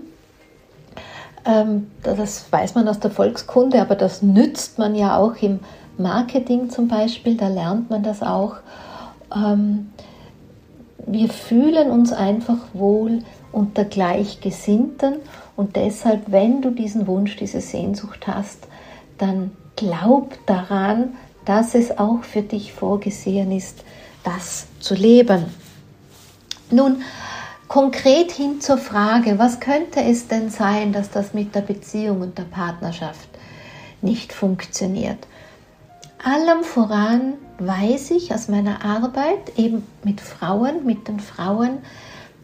das 1.43 2.51
weiß 2.51 2.75
man 2.75 2.87
aus 2.87 2.99
der 2.99 3.11
Volkskunde, 3.11 3.81
aber 3.81 3.95
das 3.95 4.21
nützt 4.21 4.79
man 4.79 4.95
ja 4.95 5.17
auch 5.17 5.35
im 5.41 5.59
Marketing 5.97 6.69
zum 6.69 6.87
Beispiel, 6.87 7.35
da 7.35 7.47
lernt 7.47 7.89
man 7.89 8.03
das 8.03 8.21
auch. 8.21 8.55
Ähm, 9.35 9.91
wir 11.05 11.29
fühlen 11.29 11.91
uns 11.91 12.13
einfach 12.13 12.57
wohl 12.73 13.19
unter 13.51 13.83
Gleichgesinnten 13.83 15.17
und 15.55 15.75
deshalb, 15.75 16.31
wenn 16.31 16.61
du 16.61 16.71
diesen 16.71 17.07
Wunsch, 17.07 17.35
diese 17.35 17.61
Sehnsucht 17.61 18.25
hast, 18.27 18.67
dann 19.17 19.51
glaub 19.75 20.33
daran, 20.45 21.15
dass 21.45 21.75
es 21.75 21.97
auch 21.97 22.23
für 22.23 22.41
dich 22.41 22.73
vorgesehen 22.73 23.51
ist, 23.51 23.83
das 24.23 24.67
zu 24.79 24.95
leben. 24.95 25.45
Nun, 26.71 27.01
konkret 27.73 28.31
hin 28.31 28.61
zur 28.61 28.77
Frage, 28.77 29.39
was 29.39 29.59
könnte 29.59 29.99
es 29.99 30.27
denn 30.27 30.51
sein, 30.51 30.93
dass 30.93 31.09
das 31.09 31.33
mit 31.33 31.55
der 31.55 31.61
Beziehung 31.61 32.21
und 32.21 32.37
der 32.37 32.43
Partnerschaft 32.43 33.27
nicht 34.03 34.31
funktioniert? 34.31 35.17
Allem 36.23 36.63
voran 36.63 37.33
weiß 37.57 38.11
ich 38.11 38.31
aus 38.31 38.47
meiner 38.47 38.85
Arbeit 38.85 39.57
eben 39.57 39.81
mit 40.03 40.21
Frauen, 40.21 40.85
mit 40.85 41.07
den 41.07 41.19
Frauen, 41.19 41.79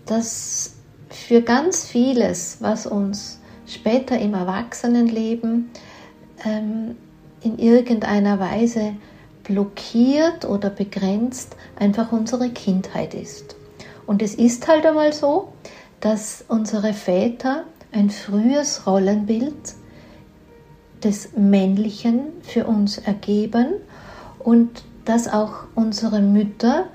dass 0.07 0.73
für 1.11 1.43
ganz 1.43 1.85
vieles, 1.85 2.57
was 2.59 2.87
uns 2.87 3.39
später 3.67 4.17
im 4.17 4.33
Erwachsenenleben 4.33 5.69
ähm, 6.43 6.97
in 7.43 7.59
irgendeiner 7.59 8.39
Weise 8.39 8.95
blockiert 9.43 10.45
oder 10.45 10.71
begrenzt, 10.71 11.55
einfach 11.77 12.11
unsere 12.11 12.49
Kindheit 12.49 13.13
ist. 13.13 13.58
Und 14.09 14.23
es 14.23 14.33
ist 14.33 14.67
halt 14.67 14.87
einmal 14.87 15.13
so, 15.13 15.49
dass 15.99 16.43
unsere 16.47 16.93
Väter 16.93 17.65
ein 17.91 18.09
frühes 18.09 18.87
Rollenbild 18.87 19.75
des 21.03 21.33
Männlichen 21.37 22.21
für 22.41 22.65
uns 22.65 22.97
ergeben 22.97 23.67
und 24.39 24.83
dass 25.05 25.31
auch 25.31 25.65
unsere 25.75 26.21
Mütter 26.21 26.85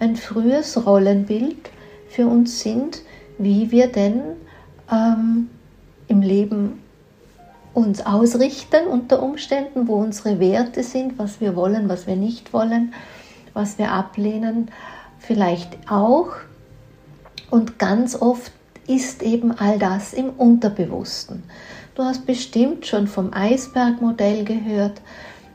ein 0.00 0.16
frühes 0.16 0.84
Rollenbild 0.84 1.70
für 2.08 2.26
uns 2.26 2.58
sind, 2.58 3.02
wie 3.38 3.70
wir 3.70 3.86
denn 3.86 4.22
ähm, 4.90 5.50
im 6.08 6.22
Leben 6.22 6.82
uns 7.72 8.04
ausrichten 8.04 8.88
unter 8.88 9.22
Umständen, 9.22 9.86
wo 9.86 9.94
unsere 9.94 10.40
Werte 10.40 10.82
sind, 10.82 11.20
was 11.20 11.40
wir 11.40 11.54
wollen, 11.54 11.88
was 11.88 12.08
wir 12.08 12.16
nicht 12.16 12.52
wollen, 12.52 12.94
was 13.52 13.78
wir 13.78 13.92
ablehnen, 13.92 14.72
vielleicht 15.20 15.88
auch. 15.88 16.30
Und 17.50 17.78
ganz 17.78 18.14
oft 18.20 18.52
ist 18.86 19.22
eben 19.22 19.52
all 19.52 19.78
das 19.78 20.12
im 20.12 20.30
Unterbewussten. 20.30 21.42
Du 21.94 22.02
hast 22.02 22.26
bestimmt 22.26 22.86
schon 22.86 23.06
vom 23.06 23.32
Eisbergmodell 23.32 24.44
gehört. 24.44 25.00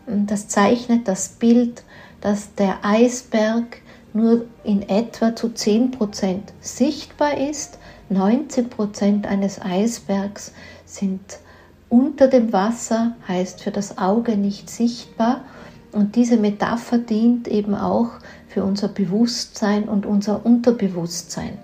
Das 0.07 0.47
zeichnet 0.47 1.07
das 1.07 1.29
Bild, 1.29 1.83
dass 2.21 2.55
der 2.55 2.79
Eisberg 2.83 3.81
nur 4.13 4.45
in 4.63 4.87
etwa 4.87 5.35
zu 5.35 5.47
10% 5.47 6.39
sichtbar 6.61 7.37
ist. 7.37 7.77
90% 8.11 9.25
eines 9.25 9.61
Eisbergs 9.61 10.53
sind 10.85 11.39
unter 11.89 12.27
dem 12.27 12.53
Wasser, 12.53 13.15
heißt 13.27 13.61
für 13.61 13.71
das 13.71 13.97
Auge 13.97 14.37
nicht 14.37 14.69
sichtbar. 14.69 15.41
Und 15.91 16.15
diese 16.15 16.37
Metapher 16.37 16.99
dient 16.99 17.47
eben 17.47 17.75
auch 17.75 18.11
für 18.47 18.63
unser 18.63 18.87
Bewusstsein 18.87 19.83
und 19.89 20.05
unser 20.05 20.45
Unterbewusstsein. 20.45 21.57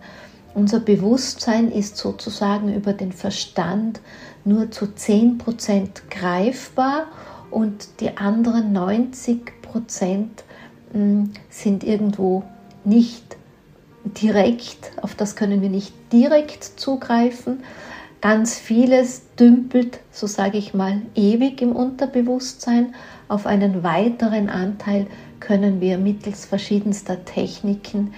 Unser 0.55 0.79
Bewusstsein 0.79 1.71
ist 1.71 1.97
sozusagen 1.97 2.73
über 2.73 2.93
den 2.93 3.11
Verstand 3.11 3.99
nur 4.43 4.71
zu 4.71 4.85
10% 4.85 6.09
greifbar 6.09 7.05
und 7.51 7.99
die 7.99 8.17
anderen 8.17 8.75
90% 8.75 10.27
hm, 10.93 11.31
sind 11.49 11.83
irgendwo 11.83 12.43
nicht 12.83 13.37
direkt, 14.03 14.91
auf 15.01 15.13
das 15.13 15.35
können 15.35 15.61
wir 15.61 15.69
nicht 15.69 15.93
direkt 16.11 16.63
zugreifen, 16.63 17.59
Ganz 18.25 18.57
vieles 18.57 19.21
dümpelt, 19.39 19.99
so 20.11 20.25
sage 20.25 20.57
ich 20.57 20.73
mal, 20.73 21.03
ewig 21.13 21.61
im 21.61 21.73
Unterbewusstsein. 21.75 22.95
Auf 23.27 23.45
einen 23.45 23.83
weiteren 23.83 24.49
Anteil 24.49 25.05
können 25.39 25.79
wir 25.79 25.99
mittels 25.99 26.43
verschiedenster 26.43 27.23
Techniken, 27.23 28.15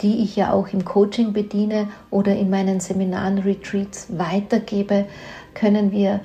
die 0.00 0.22
ich 0.22 0.36
ja 0.36 0.52
auch 0.52 0.68
im 0.68 0.84
Coaching 0.84 1.32
bediene 1.32 1.88
oder 2.10 2.36
in 2.36 2.50
meinen 2.50 2.80
Seminaren, 2.80 3.38
Retreats 3.38 4.06
weitergebe, 4.10 5.06
können 5.54 5.92
wir 5.92 6.20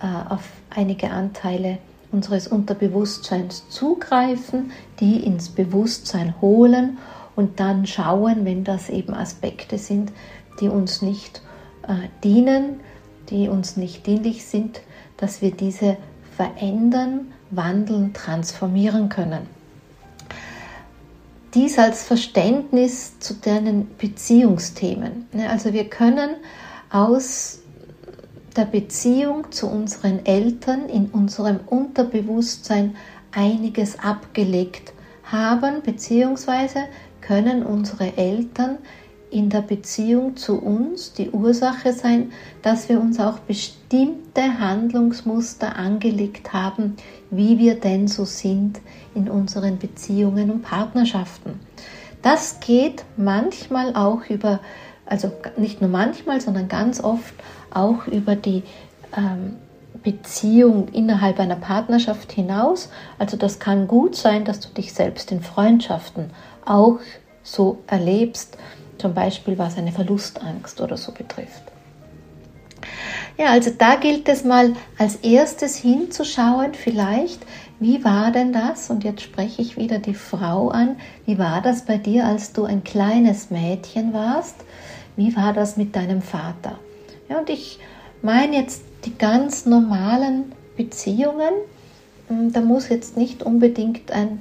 äh, 0.00 0.32
auf 0.32 0.48
einige 0.70 1.10
Anteile 1.10 1.78
unseres 2.12 2.48
Unterbewusstseins 2.48 3.68
zugreifen, 3.68 4.70
die 5.00 5.24
ins 5.24 5.48
Bewusstsein 5.48 6.34
holen 6.40 6.98
und 7.34 7.60
dann 7.60 7.86
schauen, 7.86 8.44
wenn 8.44 8.64
das 8.64 8.88
eben 8.88 9.14
Aspekte 9.14 9.78
sind, 9.78 10.12
die 10.60 10.68
uns 10.68 11.02
nicht 11.02 11.42
äh, 11.86 12.08
dienen, 12.24 12.80
die 13.30 13.48
uns 13.48 13.76
nicht 13.76 14.06
dienlich 14.06 14.46
sind, 14.46 14.80
dass 15.16 15.42
wir 15.42 15.50
diese 15.50 15.96
verändern, 16.36 17.32
wandeln, 17.50 18.12
transformieren 18.12 19.08
können. 19.08 19.55
Dies 21.54 21.78
als 21.78 22.04
Verständnis 22.04 23.18
zu 23.18 23.34
deinen 23.34 23.96
Beziehungsthemen. 23.96 25.26
Also 25.48 25.72
wir 25.72 25.88
können 25.88 26.30
aus 26.90 27.60
der 28.56 28.64
Beziehung 28.64 29.50
zu 29.52 29.68
unseren 29.68 30.24
Eltern 30.24 30.88
in 30.88 31.06
unserem 31.10 31.60
Unterbewusstsein 31.66 32.96
einiges 33.32 33.98
abgelegt 33.98 34.92
haben, 35.24 35.82
beziehungsweise 35.82 36.84
können 37.20 37.64
unsere 37.64 38.16
Eltern 38.16 38.78
in 39.30 39.50
der 39.50 39.62
Beziehung 39.62 40.36
zu 40.36 40.58
uns 40.60 41.12
die 41.12 41.30
Ursache 41.30 41.92
sein, 41.92 42.32
dass 42.62 42.88
wir 42.88 43.00
uns 43.00 43.18
auch 43.18 43.38
bestimmte 43.88 44.58
Handlungsmuster 44.58 45.76
angelegt 45.76 46.52
haben, 46.52 46.96
wie 47.30 47.58
wir 47.58 47.78
denn 47.78 48.08
so 48.08 48.24
sind 48.24 48.80
in 49.14 49.28
unseren 49.30 49.78
Beziehungen 49.78 50.50
und 50.50 50.62
Partnerschaften. 50.62 51.60
Das 52.22 52.58
geht 52.60 53.04
manchmal 53.16 53.94
auch 53.94 54.28
über, 54.28 54.60
also 55.04 55.30
nicht 55.56 55.80
nur 55.80 55.90
manchmal, 55.90 56.40
sondern 56.40 56.68
ganz 56.68 57.02
oft 57.02 57.34
auch 57.72 58.06
über 58.08 58.34
die 58.34 58.64
ähm, 59.16 59.56
Beziehung 60.02 60.88
innerhalb 60.88 61.38
einer 61.38 61.56
Partnerschaft 61.56 62.32
hinaus. 62.32 62.90
Also 63.18 63.36
das 63.36 63.60
kann 63.60 63.86
gut 63.86 64.16
sein, 64.16 64.44
dass 64.44 64.60
du 64.60 64.68
dich 64.70 64.92
selbst 64.92 65.30
in 65.30 65.42
Freundschaften 65.42 66.30
auch 66.64 66.98
so 67.44 67.78
erlebst 67.86 68.58
zum 68.98 69.14
Beispiel 69.14 69.58
was 69.58 69.76
eine 69.78 69.92
Verlustangst 69.92 70.80
oder 70.80 70.96
so 70.96 71.12
betrifft. 71.12 71.62
Ja, 73.38 73.50
also 73.50 73.70
da 73.76 73.96
gilt 73.96 74.28
es 74.28 74.44
mal 74.44 74.72
als 74.96 75.16
erstes 75.16 75.76
hinzuschauen, 75.76 76.72
vielleicht, 76.72 77.44
wie 77.78 78.02
war 78.02 78.32
denn 78.32 78.54
das? 78.54 78.88
Und 78.88 79.04
jetzt 79.04 79.20
spreche 79.20 79.60
ich 79.60 79.76
wieder 79.76 79.98
die 79.98 80.14
Frau 80.14 80.70
an. 80.70 80.96
Wie 81.26 81.38
war 81.38 81.60
das 81.60 81.84
bei 81.84 81.98
dir, 81.98 82.26
als 82.26 82.54
du 82.54 82.64
ein 82.64 82.82
kleines 82.82 83.50
Mädchen 83.50 84.14
warst? 84.14 84.56
Wie 85.16 85.36
war 85.36 85.52
das 85.52 85.76
mit 85.76 85.94
deinem 85.94 86.22
Vater? 86.22 86.78
Ja, 87.28 87.38
und 87.38 87.50
ich 87.50 87.78
meine 88.22 88.56
jetzt 88.56 88.82
die 89.04 89.16
ganz 89.18 89.66
normalen 89.66 90.52
Beziehungen. 90.76 91.52
Hm, 92.28 92.52
da 92.52 92.62
muss 92.62 92.88
jetzt 92.88 93.18
nicht 93.18 93.42
unbedingt 93.42 94.10
ein 94.12 94.40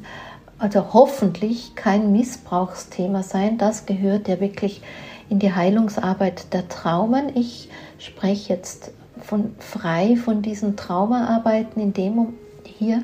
also 0.58 0.94
hoffentlich 0.94 1.76
kein 1.76 2.12
Missbrauchsthema 2.12 3.24
sein. 3.24 3.58
Das 3.58 3.86
gehört 3.86 4.28
ja 4.28 4.40
wirklich 4.40 4.82
in 5.30 5.40
die 5.40 5.54
Heilungsarbeit 5.54 6.54
der 6.54 6.70
Traumen. 6.70 7.36
Ich 7.36 7.70
spreche 8.00 8.54
jetzt 8.54 8.92
von, 9.22 9.56
frei 9.60 10.16
von 10.16 10.42
diesen 10.42 10.76
Traumaarbeiten 10.76 11.82
in 11.82 11.94
dem 11.94 12.34
hier. 12.64 13.04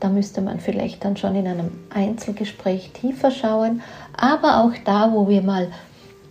Da 0.00 0.08
müsste 0.08 0.42
man 0.42 0.60
vielleicht 0.60 1.04
dann 1.04 1.16
schon 1.16 1.34
in 1.36 1.46
einem 1.46 1.70
Einzelgespräch 1.90 2.90
tiefer 2.92 3.30
schauen. 3.30 3.82
Aber 4.16 4.62
auch 4.62 4.72
da, 4.84 5.12
wo 5.12 5.28
wir 5.28 5.42
mal, 5.42 5.68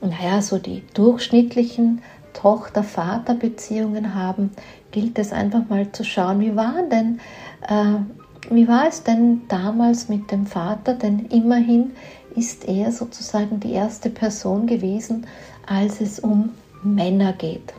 naja, 0.02 0.42
so 0.42 0.60
die 0.60 0.84
durchschnittlichen 0.94 2.02
Tochter-Vater-Beziehungen 2.34 4.14
haben, 4.14 4.52
gilt 4.92 5.18
es 5.18 5.34
einfach 5.34 5.68
mal 5.68 5.92
zu 5.92 6.04
schauen, 6.04 6.40
wie 6.42 6.56
waren 6.56 6.90
denn 6.90 7.20
äh, 7.68 8.04
wie 8.50 8.68
war 8.68 8.88
es 8.88 9.02
denn 9.04 9.42
damals 9.48 10.08
mit 10.08 10.32
dem 10.32 10.46
Vater? 10.46 10.94
Denn 10.94 11.26
immerhin 11.32 11.94
ist 12.36 12.68
er 12.68 12.92
sozusagen 12.92 13.60
die 13.60 13.72
erste 13.72 14.10
Person 14.10 14.68
gewesen, 14.68 15.26
als 15.66 16.00
es 16.00 16.20
um 16.20 16.52
Männer 16.84 17.34
geht. 17.34 17.74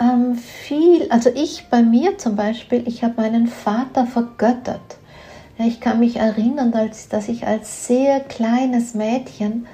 Ähm, 0.00 0.34
viel, 0.34 1.08
also 1.10 1.30
ich 1.34 1.68
bei 1.70 1.82
mir 1.82 2.18
zum 2.18 2.34
Beispiel, 2.34 2.86
ich 2.86 3.04
habe 3.04 3.20
meinen 3.20 3.46
Vater 3.46 4.06
vergöttert. 4.06 4.98
Ja, 5.56 5.66
ich 5.66 5.80
kann 5.80 6.00
mich 6.00 6.16
erinnern, 6.16 6.74
als, 6.74 7.08
dass 7.08 7.28
ich 7.28 7.46
als 7.46 7.86
sehr 7.86 8.20
kleines 8.20 8.94
Mädchen 8.94 9.66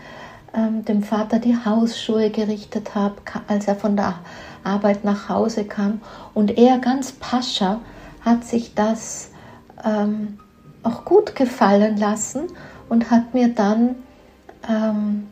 ähm, 0.54 0.84
dem 0.84 1.02
Vater 1.02 1.38
die 1.38 1.56
Hausschuhe 1.56 2.30
gerichtet 2.30 2.94
habe, 2.94 3.14
als 3.46 3.66
er 3.66 3.76
von 3.76 3.96
der 3.96 4.18
Arbeit 4.62 5.04
nach 5.04 5.30
Hause 5.30 5.64
kam. 5.64 6.02
Und 6.34 6.58
er 6.58 6.78
ganz 6.78 7.12
pascha 7.12 7.80
hat 8.20 8.44
sich 8.44 8.74
das 8.74 9.30
ähm, 9.84 10.38
auch 10.82 11.06
gut 11.06 11.34
gefallen 11.34 11.96
lassen 11.96 12.48
und 12.90 13.10
hat 13.10 13.32
mir 13.32 13.48
dann 13.48 13.96
ähm, 14.68 15.28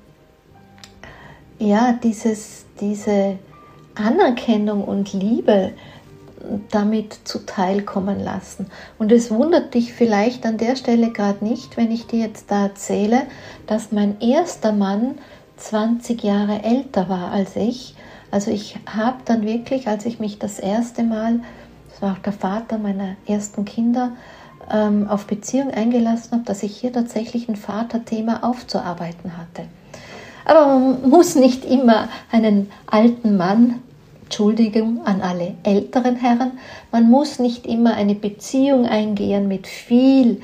ja 1.58 1.92
dieses, 1.92 2.64
diese 2.80 3.38
Anerkennung 3.98 4.84
und 4.84 5.12
Liebe 5.12 5.72
damit 6.70 7.18
zuteilkommen 7.24 8.20
lassen. 8.20 8.66
Und 8.98 9.12
es 9.12 9.30
wundert 9.30 9.74
dich 9.74 9.92
vielleicht 9.92 10.46
an 10.46 10.56
der 10.56 10.76
Stelle 10.76 11.10
gerade 11.10 11.44
nicht, 11.44 11.76
wenn 11.76 11.90
ich 11.90 12.06
dir 12.06 12.20
jetzt 12.20 12.50
da 12.50 12.64
erzähle, 12.64 13.22
dass 13.66 13.92
mein 13.92 14.20
erster 14.20 14.72
Mann 14.72 15.18
20 15.56 16.22
Jahre 16.22 16.62
älter 16.62 17.08
war 17.08 17.32
als 17.32 17.56
ich. 17.56 17.94
Also 18.30 18.50
ich 18.50 18.78
habe 18.86 19.18
dann 19.24 19.42
wirklich, 19.42 19.88
als 19.88 20.06
ich 20.06 20.20
mich 20.20 20.38
das 20.38 20.58
erste 20.58 21.02
Mal, 21.02 21.40
das 21.90 22.02
war 22.02 22.12
auch 22.12 22.18
der 22.18 22.32
Vater 22.32 22.78
meiner 22.78 23.16
ersten 23.26 23.64
Kinder, 23.64 24.12
ähm, 24.70 25.08
auf 25.08 25.26
Beziehung 25.26 25.70
eingelassen 25.70 26.32
habe, 26.32 26.44
dass 26.44 26.62
ich 26.62 26.76
hier 26.76 26.92
tatsächlich 26.92 27.48
ein 27.48 27.56
Vaterthema 27.56 28.40
aufzuarbeiten 28.42 29.36
hatte. 29.36 29.64
Aber 30.44 30.66
man 30.66 31.08
muss 31.08 31.34
nicht 31.34 31.64
immer 31.64 32.08
einen 32.30 32.70
alten 32.86 33.36
Mann 33.36 33.82
Entschuldigung 34.28 35.06
an 35.06 35.22
alle 35.22 35.54
älteren 35.62 36.14
Herren, 36.14 36.58
man 36.92 37.08
muss 37.08 37.38
nicht 37.38 37.66
immer 37.66 37.94
eine 37.94 38.14
Beziehung 38.14 38.84
eingehen 38.84 39.48
mit 39.48 39.66
viel 39.66 40.42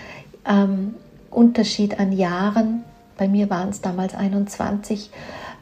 ähm, 0.49 0.95
Unterschied 1.31 2.01
an 2.01 2.11
Jahren. 2.11 2.83
Bei 3.19 3.29
mir 3.29 3.51
waren 3.51 3.69
es 3.69 3.83
damals 3.83 4.15
21, 4.15 5.11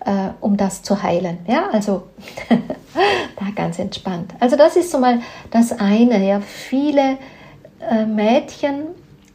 äh, 0.07 0.29
um 0.41 0.57
das 0.57 0.85
zu 0.85 1.03
heilen. 1.03 1.39
Ja, 1.49 1.71
also 1.73 2.05
da 2.49 3.47
ganz 3.57 3.81
entspannt. 3.81 4.33
Also 4.39 4.55
das 4.55 4.77
ist 4.77 4.93
so 4.93 5.01
mal 5.01 5.19
das 5.51 5.73
eine. 5.73 6.25
Ja, 6.25 6.41
viele 6.41 7.19
äh, 7.81 8.07
Mädchen 8.07 8.85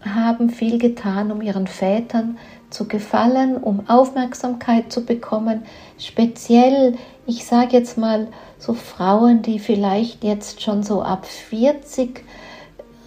haben 0.01 0.49
viel 0.49 0.77
getan, 0.77 1.29
um 1.29 1.41
ihren 1.41 1.67
Vätern 1.67 2.37
zu 2.69 2.87
gefallen, 2.87 3.57
um 3.57 3.89
Aufmerksamkeit 3.89 4.93
zu 4.93 5.05
bekommen. 5.05 5.63
Speziell, 5.97 6.97
ich 7.25 7.45
sage 7.45 7.75
jetzt 7.75 7.97
mal, 7.97 8.27
so 8.59 8.73
Frauen, 8.73 9.41
die 9.41 9.59
vielleicht 9.59 10.23
jetzt 10.23 10.61
schon 10.61 10.83
so 10.83 11.01
ab 11.01 11.25
40 11.25 12.23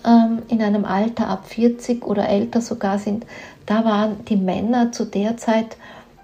ähm, 0.06 0.42
in 0.48 0.62
einem 0.62 0.84
Alter 0.84 1.28
ab 1.28 1.46
40 1.46 2.04
oder 2.06 2.28
älter 2.28 2.60
sogar 2.60 2.98
sind, 2.98 3.26
da 3.66 3.84
waren 3.84 4.24
die 4.26 4.36
Männer 4.36 4.92
zu 4.92 5.04
der 5.04 5.36
Zeit 5.36 5.76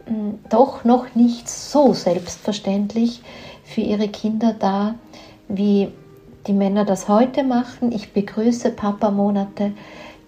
hm, 0.06 0.38
doch 0.50 0.84
noch 0.84 1.14
nicht 1.14 1.48
so 1.48 1.92
selbstverständlich 1.92 3.22
für 3.64 3.80
ihre 3.80 4.08
Kinder 4.08 4.54
da, 4.58 4.94
wie 5.48 5.88
die 6.46 6.52
Männer 6.52 6.84
das 6.84 7.08
heute 7.08 7.42
machen. 7.42 7.92
Ich 7.92 8.12
begrüße 8.12 8.70
Papa-Monate, 8.70 9.72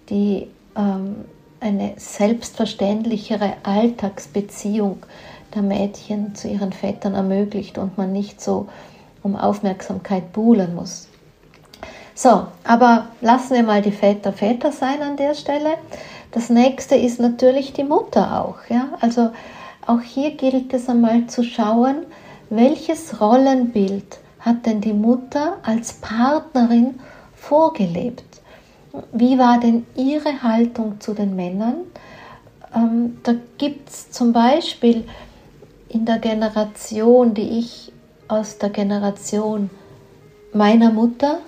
die 0.09 0.47
ähm, 0.75 1.15
eine 1.61 1.93
selbstverständlichere 1.97 3.53
Alltagsbeziehung 3.63 5.05
der 5.55 5.61
Mädchen 5.61 6.35
zu 6.35 6.47
ihren 6.47 6.73
Vätern 6.73 7.15
ermöglicht 7.15 7.77
und 7.77 7.97
man 7.97 8.11
nicht 8.11 8.41
so 8.41 8.67
um 9.23 9.35
Aufmerksamkeit 9.35 10.31
buhlen 10.33 10.75
muss. 10.75 11.07
So, 12.15 12.47
aber 12.65 13.07
lassen 13.21 13.55
wir 13.55 13.63
mal 13.63 13.81
die 13.81 13.91
Väter 13.91 14.33
Väter 14.33 14.71
sein 14.71 15.01
an 15.01 15.15
der 15.15 15.35
Stelle. 15.35 15.75
Das 16.31 16.49
nächste 16.49 16.95
ist 16.95 17.19
natürlich 17.19 17.73
die 17.73 17.85
Mutter 17.85 18.41
auch. 18.41 18.57
Ja? 18.69 18.89
Also 18.99 19.29
auch 19.87 20.01
hier 20.01 20.31
gilt 20.31 20.73
es 20.73 20.89
einmal 20.89 21.27
zu 21.27 21.43
schauen, 21.43 22.05
welches 22.49 23.21
Rollenbild 23.21 24.19
hat 24.39 24.65
denn 24.65 24.81
die 24.81 24.93
Mutter 24.93 25.57
als 25.63 25.93
Partnerin 25.93 26.99
vorgelebt? 27.35 28.41
Wie 29.11 29.37
war 29.37 29.59
denn 29.59 29.85
ihre 29.95 30.41
Haltung 30.43 30.99
zu 30.99 31.13
den 31.13 31.35
Männern? 31.35 31.75
Ähm, 32.75 33.17
da 33.23 33.33
gibt 33.57 33.89
es 33.89 34.11
zum 34.11 34.33
Beispiel 34.33 35.05
in 35.89 36.05
der 36.05 36.19
Generation, 36.19 37.33
die 37.33 37.59
ich 37.59 37.91
aus 38.29 38.57
der 38.57 38.69
Generation 38.69 39.69
meiner 40.53 40.91
Mutter 40.91 41.39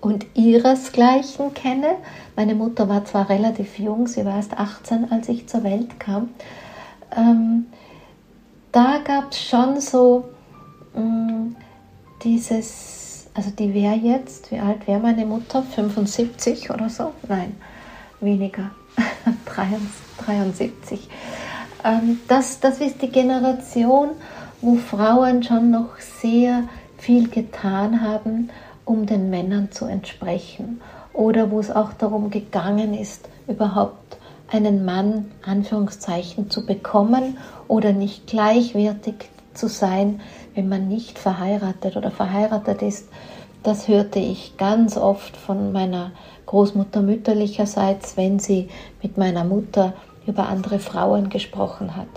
und 0.00 0.26
ihresgleichen 0.34 1.52
kenne. 1.54 1.96
Meine 2.36 2.54
Mutter 2.54 2.88
war 2.88 3.04
zwar 3.04 3.28
relativ 3.28 3.78
jung, 3.78 4.06
sie 4.06 4.24
war 4.24 4.36
erst 4.36 4.56
18, 4.56 5.10
als 5.10 5.28
ich 5.28 5.48
zur 5.48 5.64
Welt 5.64 5.98
kam. 5.98 6.30
Ähm, 7.16 7.66
da 8.72 8.98
gab 9.04 9.32
es 9.32 9.42
schon 9.42 9.80
so 9.80 10.24
mh, 10.94 11.02
mm, 11.02 11.56
dieses, 12.22 13.26
also 13.34 13.50
die 13.50 13.74
wäre 13.74 13.96
jetzt, 13.96 14.50
wie 14.50 14.58
alt 14.58 14.86
wäre 14.86 15.00
meine 15.00 15.26
Mutter? 15.26 15.62
75 15.62 16.70
oder 16.70 16.88
so? 16.88 17.12
Nein, 17.28 17.56
weniger, 18.20 18.70
73. 20.26 21.08
Ähm, 21.84 22.20
das, 22.28 22.60
das 22.60 22.80
ist 22.80 23.02
die 23.02 23.10
Generation, 23.10 24.10
wo 24.62 24.76
Frauen 24.76 25.42
schon 25.42 25.70
noch 25.70 25.98
sehr 25.98 26.64
viel 26.98 27.28
getan 27.28 28.02
haben, 28.02 28.50
um 28.84 29.06
den 29.06 29.30
Männern 29.30 29.70
zu 29.72 29.86
entsprechen 29.86 30.80
oder 31.12 31.50
wo 31.50 31.60
es 31.60 31.70
auch 31.70 31.92
darum 31.94 32.30
gegangen 32.30 32.92
ist, 32.92 33.28
überhaupt 33.46 34.18
einen 34.48 34.84
Mann 34.84 35.30
Anführungszeichen 35.46 36.50
zu 36.50 36.66
bekommen 36.66 37.38
oder 37.68 37.92
nicht 37.92 38.26
gleichwertig 38.26 39.30
zu 39.54 39.68
sein, 39.68 40.20
wenn 40.54 40.68
man 40.68 40.88
nicht 40.88 41.18
verheiratet 41.18 41.96
oder 41.96 42.10
verheiratet 42.10 42.82
ist. 42.82 43.08
Das 43.62 43.88
hörte 43.88 44.18
ich 44.18 44.56
ganz 44.56 44.96
oft 44.96 45.36
von 45.36 45.72
meiner 45.72 46.12
Großmutter 46.46 47.02
mütterlicherseits, 47.02 48.16
wenn 48.16 48.38
sie 48.38 48.68
mit 49.02 49.16
meiner 49.18 49.44
Mutter 49.44 49.94
über 50.26 50.48
andere 50.48 50.78
Frauen 50.78 51.28
gesprochen 51.28 51.96
hat. 51.96 52.08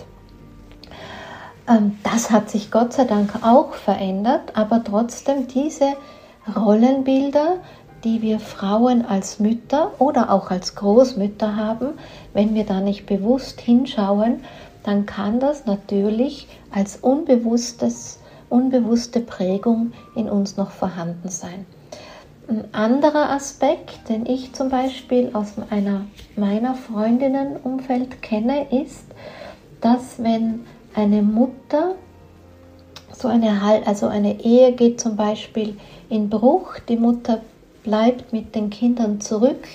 Ähm, 1.68 1.98
das 2.02 2.30
hat 2.30 2.50
sich 2.50 2.70
Gott 2.70 2.92
sei 2.92 3.04
Dank 3.04 3.30
auch 3.42 3.74
verändert, 3.74 4.52
aber 4.54 4.82
trotzdem 4.84 5.46
diese 5.46 5.94
Rollenbilder, 6.54 7.56
die 8.04 8.20
wir 8.20 8.38
Frauen 8.38 9.04
als 9.06 9.40
Mütter 9.40 9.92
oder 9.98 10.30
auch 10.30 10.50
als 10.50 10.74
Großmütter 10.74 11.56
haben, 11.56 11.94
wenn 12.34 12.54
wir 12.54 12.64
da 12.64 12.80
nicht 12.80 13.06
bewusst 13.06 13.60
hinschauen, 13.60 14.40
dann 14.82 15.06
kann 15.06 15.40
das 15.40 15.64
natürlich 15.64 16.46
als 16.70 16.96
unbewusstes, 16.96 18.20
unbewusste 18.50 19.20
Prägung 19.20 19.92
in 20.14 20.28
uns 20.28 20.58
noch 20.58 20.70
vorhanden 20.70 21.30
sein. 21.30 21.64
Ein 22.46 22.64
anderer 22.72 23.30
Aspekt, 23.30 24.10
den 24.10 24.26
ich 24.26 24.52
zum 24.52 24.68
Beispiel 24.68 25.30
aus 25.32 25.54
einer 25.70 26.04
meiner 26.36 26.74
Freundinnenumfeld 26.74 28.20
kenne, 28.20 28.66
ist, 28.70 29.06
dass 29.80 30.22
wenn 30.22 30.66
eine 30.94 31.22
Mutter, 31.22 31.94
so 33.12 33.28
eine, 33.28 33.60
also 33.86 34.06
eine 34.06 34.40
Ehe 34.40 34.72
geht 34.72 35.00
zum 35.00 35.16
Beispiel 35.16 35.76
in 36.08 36.28
Bruch, 36.28 36.78
die 36.88 36.96
Mutter 36.96 37.40
bleibt 37.82 38.32
mit 38.32 38.54
den 38.54 38.70
Kindern 38.70 39.20
zurück 39.20 39.66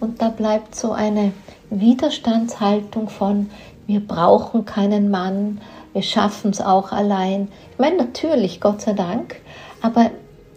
und 0.00 0.20
da 0.20 0.28
bleibt 0.28 0.74
so 0.74 0.92
eine 0.92 1.32
Widerstandshaltung 1.70 3.08
von, 3.08 3.50
wir 3.86 4.00
brauchen 4.00 4.64
keinen 4.64 5.10
Mann, 5.10 5.60
wir 5.92 6.02
schaffen 6.02 6.50
es 6.50 6.60
auch 6.60 6.92
allein. 6.92 7.48
Ich 7.72 7.78
meine 7.78 7.96
natürlich, 7.96 8.60
Gott 8.60 8.80
sei 8.82 8.92
Dank, 8.94 9.36
aber 9.82 10.10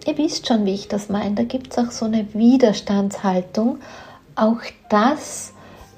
ihr 0.06 0.18
wisst 0.18 0.48
schon, 0.48 0.66
wie 0.66 0.74
ich 0.74 0.88
das 0.88 1.10
meine, 1.10 1.36
da 1.36 1.44
gibt 1.44 1.72
es 1.72 1.78
auch 1.78 1.92
so 1.92 2.06
eine 2.06 2.34
Widerstandshaltung. 2.34 3.80
Auch 4.36 4.62
das 4.90 5.54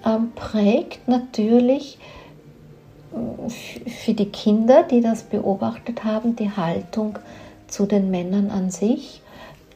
ähm, 0.05 0.31
prägt 0.33 1.07
natürlich 1.07 1.99
für 3.87 4.13
die 4.13 4.29
Kinder, 4.29 4.83
die 4.83 5.01
das 5.01 5.23
beobachtet 5.23 6.03
haben, 6.03 6.35
die 6.35 6.51
Haltung 6.51 7.17
zu 7.67 7.85
den 7.85 8.11
Männern 8.11 8.51
an 8.51 8.69
sich, 8.69 9.21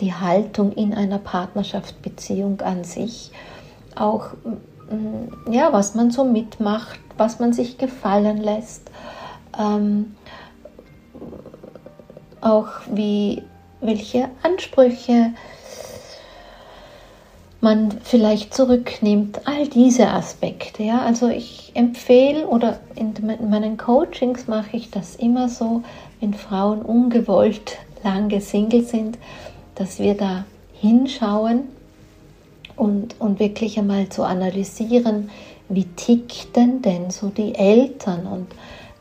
die 0.02 0.14
Haltung 0.14 0.72
in 0.74 0.94
einer 0.94 1.20
Partnerschaftsbeziehung 1.20 2.62
an 2.62 2.84
sich, 2.84 3.32
auch 3.96 4.32
mm, 4.90 5.52
ja, 5.52 5.72
was 5.74 5.96
man 5.96 6.12
so 6.12 6.24
mitmacht, 6.24 7.00
was 7.18 7.40
man 7.40 7.54
sich 7.54 7.78
gefallen 7.78 8.38
lässt, 8.38 8.90
ähm, 9.58 10.16
auch 12.42 12.68
wie 12.92 13.44
welche 13.82 14.30
Ansprüche 14.42 15.34
man 17.64 17.92
vielleicht 18.04 18.54
zurücknimmt, 18.54 19.48
all 19.48 19.68
diese 19.68 20.10
Aspekte. 20.10 20.84
Ja? 20.84 21.02
Also 21.02 21.30
ich 21.30 21.72
empfehle 21.74 22.46
oder 22.48 22.80
in 22.96 23.14
meinen 23.50 23.78
Coachings 23.78 24.48
mache 24.48 24.76
ich 24.76 24.92
das 24.92 25.16
immer 25.16 25.48
so, 25.48 25.82
wenn 26.20 26.34
Frauen 26.34 26.82
ungewollt 26.82 27.78
lange 28.04 28.42
Single 28.42 28.84
sind, 28.84 29.18
dass 29.76 29.98
wir 29.98 30.16
da 30.16 30.46
hinschauen 30.74 31.62
und, 32.76 33.16
und 33.20 33.40
wirklich 33.40 33.80
einmal 33.80 34.10
zu 34.10 34.24
analysieren, 34.24 35.30
wie 35.70 35.86
tickten 35.86 36.82
denn 36.82 37.12
so 37.12 37.30
die 37.30 37.56
Eltern 37.56 38.28
und 38.28 38.48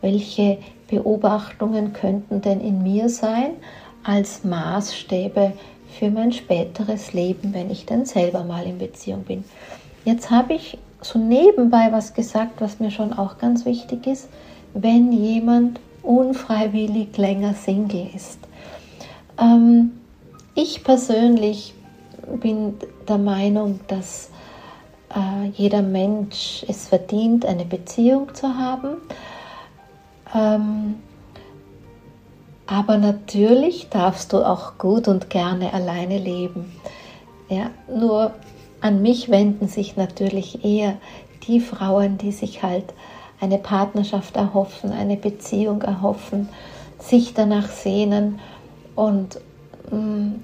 welche 0.00 0.58
Beobachtungen 0.88 1.92
könnten 1.92 2.40
denn 2.40 2.60
in 2.60 2.82
mir 2.82 3.08
sein 3.08 3.50
als 4.04 4.44
Maßstäbe 4.44 5.52
für 5.98 6.10
mein 6.10 6.32
späteres 6.32 7.12
Leben, 7.12 7.54
wenn 7.54 7.70
ich 7.70 7.86
dann 7.86 8.04
selber 8.04 8.44
mal 8.44 8.64
in 8.64 8.78
Beziehung 8.78 9.24
bin. 9.24 9.44
Jetzt 10.04 10.30
habe 10.30 10.54
ich 10.54 10.78
so 11.00 11.18
nebenbei 11.18 11.88
was 11.90 12.14
gesagt, 12.14 12.60
was 12.60 12.80
mir 12.80 12.90
schon 12.90 13.12
auch 13.12 13.38
ganz 13.38 13.64
wichtig 13.64 14.06
ist, 14.06 14.28
wenn 14.74 15.12
jemand 15.12 15.80
unfreiwillig 16.02 17.16
länger 17.16 17.54
Single 17.54 18.08
ist. 18.14 18.38
Ähm, 19.38 19.92
ich 20.54 20.84
persönlich 20.84 21.74
bin 22.40 22.74
der 23.08 23.18
Meinung, 23.18 23.80
dass 23.88 24.30
äh, 25.14 25.48
jeder 25.54 25.82
Mensch 25.82 26.64
es 26.68 26.88
verdient, 26.88 27.46
eine 27.46 27.64
Beziehung 27.64 28.34
zu 28.34 28.56
haben. 28.56 28.96
Ähm, 30.34 30.96
aber 32.72 32.96
natürlich 32.96 33.90
darfst 33.90 34.32
du 34.32 34.38
auch 34.38 34.78
gut 34.78 35.06
und 35.06 35.28
gerne 35.28 35.74
alleine 35.74 36.16
leben. 36.16 36.72
Ja, 37.50 37.70
nur 37.86 38.32
an 38.80 39.02
mich 39.02 39.28
wenden 39.28 39.68
sich 39.68 39.98
natürlich 39.98 40.64
eher 40.64 40.96
die 41.46 41.60
Frauen, 41.60 42.16
die 42.16 42.32
sich 42.32 42.62
halt 42.62 42.86
eine 43.42 43.58
Partnerschaft 43.58 44.36
erhoffen, 44.36 44.90
eine 44.90 45.18
Beziehung 45.18 45.82
erhoffen, 45.82 46.48
sich 46.98 47.34
danach 47.34 47.68
sehnen 47.68 48.38
und 48.96 49.38
mm, 49.90 50.36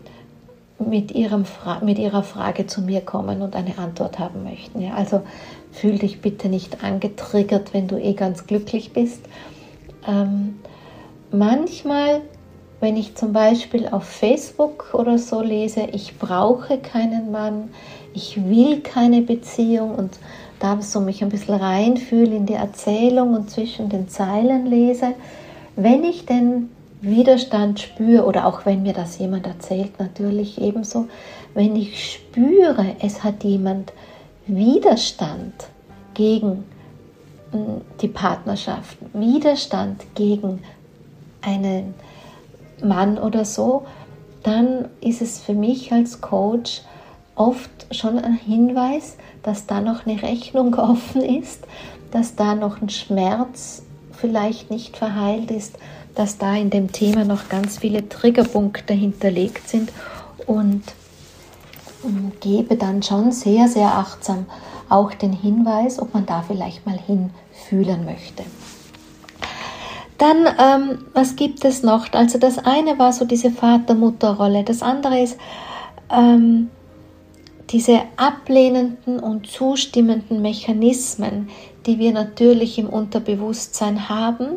mit, 0.86 1.12
ihrem 1.12 1.46
mit 1.80 1.98
ihrer 1.98 2.24
Frage 2.24 2.66
zu 2.66 2.82
mir 2.82 3.00
kommen 3.00 3.40
und 3.40 3.56
eine 3.56 3.78
Antwort 3.78 4.18
haben 4.18 4.44
möchten. 4.44 4.82
Ja, 4.82 4.92
also 4.94 5.22
fühl 5.72 5.98
dich 5.98 6.20
bitte 6.20 6.50
nicht 6.50 6.84
angetriggert, 6.84 7.72
wenn 7.72 7.88
du 7.88 7.96
eh 7.96 8.12
ganz 8.12 8.46
glücklich 8.46 8.92
bist. 8.92 9.22
Ähm, 10.06 10.56
manchmal, 11.30 12.22
wenn 12.80 12.96
ich 12.96 13.14
zum 13.14 13.32
Beispiel 13.32 13.88
auf 13.88 14.04
Facebook 14.04 14.94
oder 14.94 15.18
so 15.18 15.40
lese, 15.40 15.82
ich 15.92 16.18
brauche 16.18 16.78
keinen 16.78 17.30
Mann, 17.30 17.70
ich 18.14 18.48
will 18.48 18.80
keine 18.80 19.22
Beziehung 19.22 19.94
und 19.94 20.18
da 20.60 20.80
so 20.82 21.00
mich 21.00 21.22
ein 21.22 21.28
bisschen 21.28 21.54
reinfühle 21.54 22.34
in 22.34 22.46
die 22.46 22.54
Erzählung 22.54 23.34
und 23.34 23.50
zwischen 23.50 23.88
den 23.88 24.08
Zeilen 24.08 24.66
lese, 24.66 25.14
wenn 25.76 26.02
ich 26.02 26.26
denn 26.26 26.70
Widerstand 27.00 27.78
spüre 27.78 28.24
oder 28.24 28.46
auch 28.46 28.66
wenn 28.66 28.82
mir 28.82 28.92
das 28.92 29.18
jemand 29.18 29.46
erzählt, 29.46 30.00
natürlich 30.00 30.60
ebenso, 30.60 31.06
wenn 31.54 31.76
ich 31.76 32.12
spüre, 32.12 32.96
es 33.00 33.22
hat 33.22 33.44
jemand 33.44 33.92
Widerstand 34.46 35.68
gegen 36.14 36.64
hm, 37.52 37.82
die 38.00 38.08
Partnerschaft, 38.08 38.98
Widerstand 39.12 40.04
gegen 40.16 40.60
einen 41.42 41.94
Mann 42.82 43.18
oder 43.18 43.44
so, 43.44 43.86
dann 44.42 44.88
ist 45.00 45.22
es 45.22 45.40
für 45.40 45.54
mich 45.54 45.92
als 45.92 46.20
Coach 46.20 46.82
oft 47.34 47.70
schon 47.90 48.18
ein 48.18 48.34
Hinweis, 48.34 49.16
dass 49.42 49.66
da 49.66 49.80
noch 49.80 50.06
eine 50.06 50.22
Rechnung 50.22 50.74
offen 50.78 51.22
ist, 51.22 51.64
dass 52.10 52.34
da 52.34 52.54
noch 52.54 52.80
ein 52.80 52.88
Schmerz 52.88 53.82
vielleicht 54.12 54.70
nicht 54.70 54.96
verheilt 54.96 55.50
ist, 55.50 55.78
dass 56.14 56.38
da 56.38 56.54
in 56.54 56.70
dem 56.70 56.90
Thema 56.90 57.24
noch 57.24 57.48
ganz 57.48 57.78
viele 57.78 58.08
Triggerpunkte 58.08 58.92
hinterlegt 58.92 59.68
sind 59.68 59.92
und 60.46 60.82
gebe 62.40 62.76
dann 62.76 63.02
schon 63.02 63.30
sehr, 63.32 63.68
sehr 63.68 63.94
achtsam 63.94 64.46
auch 64.88 65.12
den 65.12 65.32
Hinweis, 65.32 66.00
ob 66.00 66.14
man 66.14 66.26
da 66.26 66.42
vielleicht 66.42 66.86
mal 66.86 66.98
hinfühlen 66.98 68.04
möchte. 68.04 68.44
Dann, 70.18 70.46
ähm, 70.58 70.98
was 71.14 71.36
gibt 71.36 71.64
es 71.64 71.82
noch? 71.82 72.12
Also 72.12 72.38
das 72.38 72.58
eine 72.58 72.98
war 72.98 73.12
so 73.12 73.24
diese 73.24 73.50
Vater-Mutter-Rolle, 73.50 74.64
das 74.64 74.82
andere 74.82 75.20
ist 75.20 75.38
ähm, 76.10 76.70
diese 77.70 78.00
ablehnenden 78.16 79.20
und 79.20 79.46
zustimmenden 79.46 80.42
Mechanismen, 80.42 81.48
die 81.86 81.98
wir 81.98 82.12
natürlich 82.12 82.78
im 82.78 82.88
Unterbewusstsein 82.88 84.08
haben. 84.08 84.56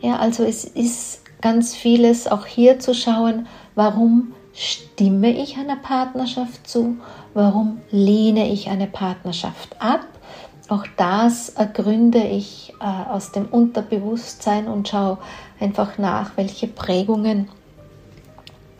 Ja, 0.00 0.16
also 0.16 0.42
es 0.42 0.64
ist 0.64 1.22
ganz 1.40 1.74
vieles 1.74 2.26
auch 2.26 2.46
hier 2.46 2.80
zu 2.80 2.94
schauen, 2.94 3.46
warum 3.74 4.32
stimme 4.52 5.30
ich 5.30 5.58
einer 5.58 5.76
Partnerschaft 5.76 6.66
zu, 6.66 6.96
warum 7.34 7.80
lehne 7.90 8.50
ich 8.50 8.68
eine 8.68 8.86
Partnerschaft 8.86 9.80
ab. 9.80 10.06
Auch 10.68 10.84
das 10.96 11.50
ergründe 11.50 12.22
ich 12.24 12.74
äh, 12.80 13.10
aus 13.10 13.30
dem 13.30 13.46
Unterbewusstsein 13.46 14.66
und 14.66 14.88
schaue 14.88 15.18
einfach 15.60 15.96
nach, 15.98 16.36
welche 16.36 16.66
Prägungen 16.66 17.48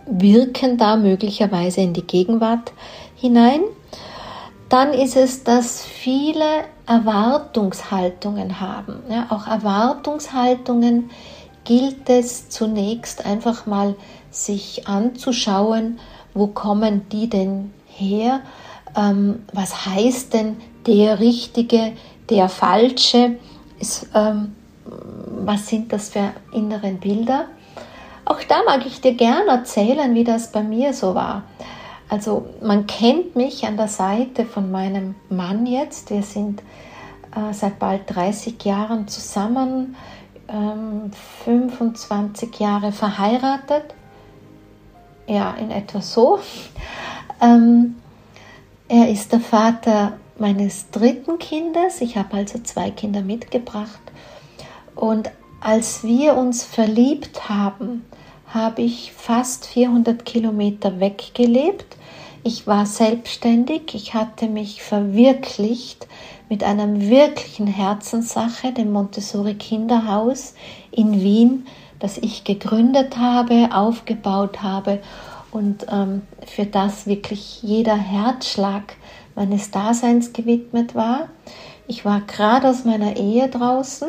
wirken 0.07 0.79
da 0.79 0.97
möglicherweise 0.97 1.81
in 1.81 1.93
die 1.93 2.07
Gegenwart 2.07 2.73
hinein. 3.15 3.61
Dann 4.69 4.93
ist 4.93 5.17
es, 5.17 5.45
dass 5.45 5.85
viele 5.85 6.65
Erwartungshaltungen 6.87 8.61
haben. 8.61 9.03
Ja, 9.09 9.27
auch 9.31 9.47
Erwartungshaltungen 9.47 11.11
gilt 11.65 12.09
es 12.09 12.49
zunächst 12.49 13.25
einfach 13.27 13.67
mal 13.67 13.95
sich 14.31 14.89
anzuschauen, 14.89 15.99
wo 16.35 16.49
kommen 16.49 17.09
die 17.11 17.29
denn 17.29 17.73
her? 17.87 18.41
Ähm, 18.97 19.45
was 19.53 19.87
heißt 19.87 20.33
denn 20.33 20.57
der 20.87 21.21
Richtige, 21.21 21.93
der 22.31 22.49
Falsche? 22.49 23.39
Ist, 23.79 24.09
ähm, 24.15 24.55
was 25.45 25.69
sind 25.69 25.93
das 25.93 26.11
für 26.11 26.33
innere 26.53 26.93
Bilder? 26.93 27.47
Auch 28.25 28.43
da 28.43 28.63
mag 28.65 28.85
ich 28.87 29.01
dir 29.01 29.15
gerne 29.15 29.51
erzählen, 29.51 30.15
wie 30.15 30.25
das 30.25 30.51
bei 30.51 30.63
mir 30.63 30.93
so 30.93 31.15
war. 31.15 31.45
Also 32.09 32.47
man 32.63 32.87
kennt 32.87 33.37
mich 33.37 33.67
an 33.67 33.77
der 33.77 33.89
Seite 33.89 34.45
von 34.45 34.71
meinem 34.71 35.15
Mann 35.29 35.67
jetzt. 35.67 36.11
Wir 36.11 36.23
sind 36.23 36.63
äh, 37.33 37.53
seit 37.53 37.79
bald 37.79 38.03
30 38.15 38.65
Jahren 38.65 39.09
zusammen, 39.09 39.97
ähm, 40.49 41.11
25 41.45 42.59
Jahre 42.61 42.93
verheiratet. 42.93 43.95
Ja, 45.27 45.55
in 45.55 45.71
etwa 45.71 46.01
so. 46.01 46.39
Ähm, 47.41 47.97
er 48.89 49.11
ist 49.11 49.33
der 49.33 49.41
Vater 49.41 50.19
meines 50.39 50.91
dritten 50.91 51.39
Kindes. 51.39 52.01
Ich 52.01 52.17
habe 52.17 52.37
also 52.37 52.59
zwei 52.61 52.91
Kinder 52.91 53.23
mitgebracht. 53.23 54.01
Und 54.95 55.31
als 55.61 56.05
wir 56.05 56.37
uns 56.37 56.65
verliebt 56.65 57.49
haben, 57.49 58.05
habe 58.47 58.83
ich 58.83 59.13
fast 59.13 59.67
400 59.67 60.25
Kilometer 60.25 61.01
weggelebt. 61.01 61.97
Ich 62.45 62.67
war 62.67 62.87
selbstständig, 62.87 63.95
ich 63.95 64.15
hatte 64.15 64.47
mich 64.47 64.83
verwirklicht 64.83 66.07
mit 66.49 66.63
einer 66.63 67.01
wirklichen 67.01 67.67
Herzenssache, 67.67 68.73
dem 68.73 68.93
Montessori 68.93 69.55
Kinderhaus 69.55 70.55
in 70.93 71.21
Wien, 71.21 71.67
das 71.99 72.19
ich 72.19 72.45
gegründet 72.45 73.17
habe, 73.17 73.71
aufgebaut 73.73 74.63
habe 74.63 75.01
und 75.51 75.87
ähm, 75.91 76.23
für 76.47 76.67
das 76.67 77.07
wirklich 77.07 77.63
jeder 77.63 77.97
Herzschlag 77.97 78.95
meines 79.35 79.71
Daseins 79.71 80.33
gewidmet 80.33 80.95
war. 80.95 81.29
Ich 81.87 82.05
war 82.05 82.21
gerade 82.23 82.69
aus 82.69 82.85
meiner 82.85 83.17
Ehe 83.17 83.49
draußen. 83.49 84.09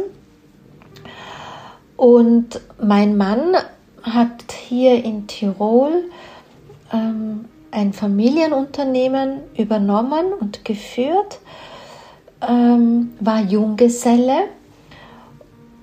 Und 1.95 2.61
mein 2.81 3.17
Mann 3.17 3.55
hat 4.03 4.51
hier 4.51 5.03
in 5.03 5.27
Tirol 5.27 6.05
ähm, 6.93 7.45
ein 7.71 7.93
Familienunternehmen 7.93 9.41
übernommen 9.55 10.33
und 10.39 10.63
geführt, 10.63 11.39
ähm, 12.47 13.13
war 13.19 13.41
Junggeselle, 13.41 14.47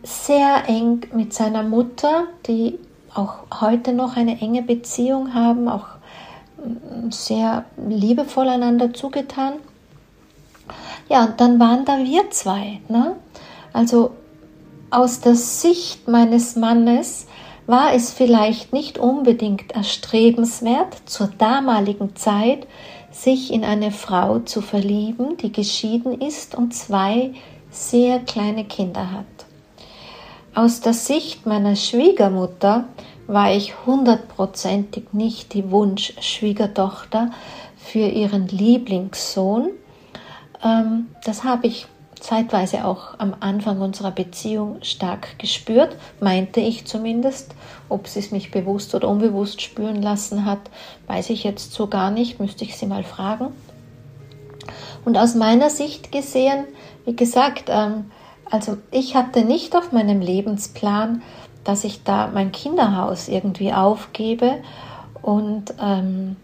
sehr 0.03 0.65
eng 0.69 1.07
mit 1.15 1.33
seiner 1.33 1.63
Mutter, 1.63 2.27
die 2.47 2.79
auch 3.15 3.61
heute 3.61 3.93
noch 3.93 4.17
eine 4.17 4.41
enge 4.41 4.63
Beziehung 4.63 5.35
haben, 5.35 5.69
auch 5.69 5.87
mm, 6.59 7.11
sehr 7.11 7.65
liebevoll 7.77 8.49
einander 8.49 8.93
zugetan. 8.93 9.55
Ja, 11.09 11.25
und 11.25 11.41
dann 11.41 11.61
waren 11.61 11.85
da 11.85 11.99
wir 11.99 12.31
zwei. 12.31 12.81
Ne? 12.89 13.17
Also 13.73 14.13
aus 14.91 15.21
der 15.21 15.35
Sicht 15.35 16.09
meines 16.09 16.57
Mannes 16.57 17.27
war 17.67 17.95
es 17.95 18.13
vielleicht 18.13 18.73
nicht 18.73 18.99
unbedingt 18.99 19.73
erstrebenswert, 19.73 20.95
zur 21.07 21.29
damaligen 21.39 22.15
Zeit 22.15 22.67
sich 23.11 23.53
in 23.53 23.65
eine 23.65 23.91
Frau 23.91 24.41
zu 24.41 24.61
verlieben, 24.61 25.37
die 25.37 25.53
geschieden 25.53 26.21
ist 26.21 26.55
und 26.55 26.75
zwei 26.75 27.33
sehr 27.71 28.21
kleine 28.21 28.65
Kinder 28.65 29.11
hat. 29.13 29.34
Aus 30.55 30.81
der 30.81 30.93
Sicht 30.93 31.47
meiner 31.47 31.75
Schwiegermutter 31.75 32.85
war 33.27 33.53
ich 33.53 33.87
hundertprozentig 33.87 35.13
nicht 35.13 35.53
die 35.53 35.69
Wunschschwiegertochter 35.73 37.33
für 37.77 38.07
ihren 38.07 38.47
Lieblingssohn. 38.47 39.71
Ähm, 40.63 41.09
das 41.25 41.43
habe 41.43 41.67
ich 41.67 41.89
zeitweise 42.21 42.85
auch 42.85 43.19
am 43.19 43.35
Anfang 43.41 43.81
unserer 43.81 44.13
Beziehung 44.13 44.79
stark 44.83 45.41
gespürt, 45.41 45.97
meinte 46.21 46.61
ich 46.61 46.85
zumindest. 46.87 47.57
Ob 47.89 48.07
sie 48.07 48.21
es 48.21 48.31
mich 48.31 48.53
bewusst 48.53 48.95
oder 48.95 49.09
unbewusst 49.09 49.61
spüren 49.61 50.03
lassen 50.03 50.45
hat, 50.47 50.61
weiß 51.09 51.31
ich 51.31 51.43
jetzt 51.43 51.73
so 51.73 51.89
gar 51.89 52.13
nicht, 52.13 52.39
müsste 52.39 52.63
ich 52.63 52.77
sie 52.77 52.87
mal 52.87 53.03
fragen. 53.03 53.49
Und 55.05 55.19
aus 55.19 55.35
meiner 55.35 55.69
Sicht 55.69 56.13
gesehen, 56.13 56.65
wie 57.05 57.17
gesagt, 57.17 57.65
ähm, 57.69 58.13
also 58.51 58.77
ich 58.91 59.17
hatte 59.17 59.45
nicht 59.45 59.77
auf 59.77 59.93
meinem 59.93 60.21
Lebensplan, 60.21 61.23
dass 61.65 61.85
ich 61.85 62.05
da 62.05 62.31
mein 62.33 62.53
Kinderhaus 62.53 63.29
irgendwie 63.29 63.73
aufgebe 63.73 64.57
und 65.23 65.75
ähm, 65.81 66.37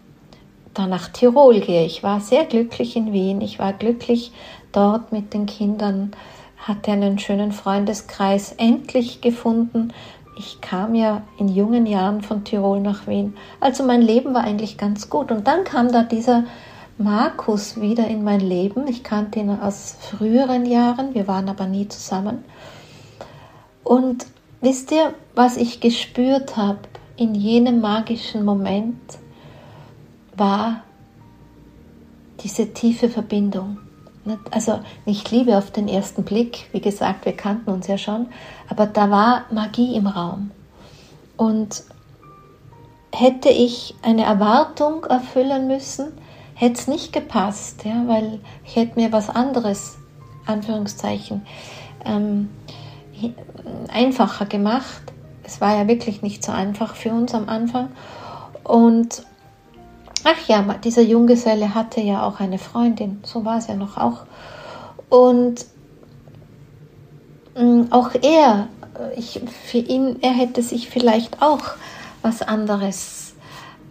dann 0.73 0.89
nach 0.89 1.09
Tirol 1.09 1.59
gehe. 1.59 1.85
Ich 1.85 2.03
war 2.03 2.19
sehr 2.19 2.45
glücklich 2.45 2.95
in 2.95 3.13
Wien. 3.13 3.41
Ich 3.41 3.59
war 3.59 3.73
glücklich 3.73 4.31
dort 4.71 5.11
mit 5.11 5.33
den 5.33 5.45
Kindern, 5.45 6.11
hatte 6.57 6.91
einen 6.91 7.19
schönen 7.19 7.51
Freundeskreis 7.51 8.53
endlich 8.53 9.21
gefunden. 9.21 9.93
Ich 10.37 10.61
kam 10.61 10.95
ja 10.95 11.21
in 11.37 11.49
jungen 11.49 11.85
Jahren 11.85 12.21
von 12.21 12.43
Tirol 12.43 12.79
nach 12.79 13.05
Wien. 13.05 13.35
Also 13.59 13.83
mein 13.83 14.01
Leben 14.01 14.33
war 14.33 14.43
eigentlich 14.43 14.77
ganz 14.77 15.09
gut. 15.09 15.31
Und 15.31 15.45
dann 15.47 15.65
kam 15.65 15.91
da 15.91 16.03
dieser 16.03 16.45
Markus 17.03 17.79
wieder 17.79 18.07
in 18.07 18.23
mein 18.23 18.39
Leben. 18.39 18.87
Ich 18.87 19.03
kannte 19.03 19.39
ihn 19.39 19.49
aus 19.49 19.97
früheren 19.99 20.65
Jahren, 20.65 21.13
wir 21.13 21.27
waren 21.27 21.49
aber 21.49 21.65
nie 21.65 21.87
zusammen. 21.87 22.43
Und 23.83 24.25
wisst 24.61 24.91
ihr, 24.91 25.13
was 25.35 25.57
ich 25.57 25.79
gespürt 25.79 26.57
habe 26.57 26.79
in 27.17 27.35
jenem 27.35 27.81
magischen 27.81 28.45
Moment, 28.45 28.99
war 30.35 30.83
diese 32.43 32.73
tiefe 32.73 33.09
Verbindung. 33.09 33.77
Also 34.51 34.79
nicht 35.05 35.31
Liebe 35.31 35.57
auf 35.57 35.71
den 35.71 35.87
ersten 35.87 36.23
Blick, 36.23 36.69
wie 36.71 36.81
gesagt, 36.81 37.25
wir 37.25 37.33
kannten 37.33 37.71
uns 37.71 37.87
ja 37.87 37.97
schon, 37.97 38.27
aber 38.69 38.85
da 38.85 39.09
war 39.09 39.45
Magie 39.51 39.95
im 39.95 40.07
Raum. 40.07 40.51
Und 41.37 41.83
hätte 43.13 43.49
ich 43.49 43.95
eine 44.03 44.23
Erwartung 44.23 45.05
erfüllen 45.05 45.67
müssen, 45.67 46.13
hätte 46.61 46.79
es 46.79 46.87
nicht 46.87 47.11
gepasst, 47.11 47.85
ja, 47.85 48.03
weil 48.05 48.39
ich 48.63 48.75
hätte 48.75 48.99
mir 48.99 49.11
was 49.11 49.31
anderes, 49.31 49.97
Anführungszeichen, 50.45 51.41
ähm, 52.05 52.49
einfacher 53.91 54.45
gemacht. 54.45 55.01
Es 55.43 55.59
war 55.59 55.75
ja 55.75 55.87
wirklich 55.87 56.21
nicht 56.21 56.43
so 56.43 56.51
einfach 56.51 56.95
für 56.95 57.09
uns 57.09 57.33
am 57.33 57.49
Anfang. 57.49 57.89
Und 58.63 59.25
ach 60.23 60.47
ja, 60.47 60.61
dieser 60.83 61.01
Junggeselle 61.01 61.73
hatte 61.73 61.99
ja 61.99 62.21
auch 62.21 62.39
eine 62.39 62.59
Freundin, 62.59 63.21
so 63.23 63.43
war 63.43 63.57
es 63.57 63.65
ja 63.65 63.73
noch 63.73 63.97
auch. 63.97 64.25
Und 65.09 65.65
mm, 67.57 67.85
auch 67.89 68.11
er, 68.21 68.67
ich, 69.17 69.41
für 69.67 69.79
ihn, 69.79 70.17
er 70.21 70.33
hätte 70.33 70.61
sich 70.61 70.89
vielleicht 70.89 71.41
auch 71.41 71.63
was 72.21 72.43
anderes 72.43 73.20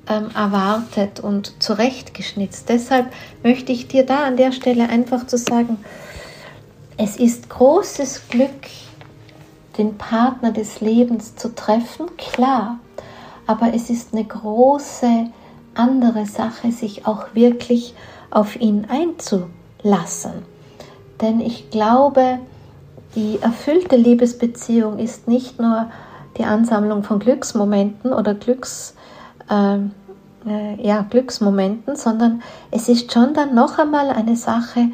ähm, 0.09 0.31
erwartet 0.35 1.21
und 1.21 1.63
zurechtgeschnitzt. 1.63 2.69
Deshalb 2.69 3.07
möchte 3.43 3.73
ich 3.73 3.89
dir 3.89 4.05
da 4.05 4.25
an 4.25 4.37
der 4.37 4.53
Stelle 4.53 4.89
einfach 4.89 5.27
zu 5.27 5.39
sagen, 5.39 5.79
es 6.97 7.17
ist 7.17 7.49
großes 7.49 8.29
Glück, 8.29 8.69
den 9.79 9.97
Partner 9.97 10.53
des 10.53 10.81
Lebens 10.81 11.37
zu 11.37 11.55
treffen, 11.55 12.15
klar, 12.19 12.79
aber 13.47 13.73
es 13.73 13.89
ist 13.89 14.13
eine 14.13 14.25
große 14.25 15.31
andere 15.75 16.27
Sache, 16.27 16.73
sich 16.73 17.07
auch 17.07 17.35
wirklich 17.35 17.95
auf 18.31 18.61
ihn 18.61 18.87
einzulassen. 18.89 20.43
Denn 21.21 21.41
ich 21.41 21.71
glaube, 21.71 22.39
die 23.15 23.39
erfüllte 23.41 23.97
Liebesbeziehung 23.97 24.99
ist 24.99 25.27
nicht 25.27 25.59
nur 25.59 25.91
die 26.39 26.45
Ansammlung 26.45 27.03
von 27.03 27.19
Glücksmomenten 27.19 28.13
oder 28.13 28.35
Glücks, 28.35 28.95
äh, 29.51 29.79
äh, 30.47 30.87
ja, 30.87 31.05
Glücksmomenten, 31.09 31.97
sondern 31.97 32.43
es 32.71 32.89
ist 32.89 33.13
schon 33.13 33.35
dann 33.35 33.55
noch 33.55 33.79
einmal 33.79 34.11
eine 34.11 34.37
Sache 34.37 34.89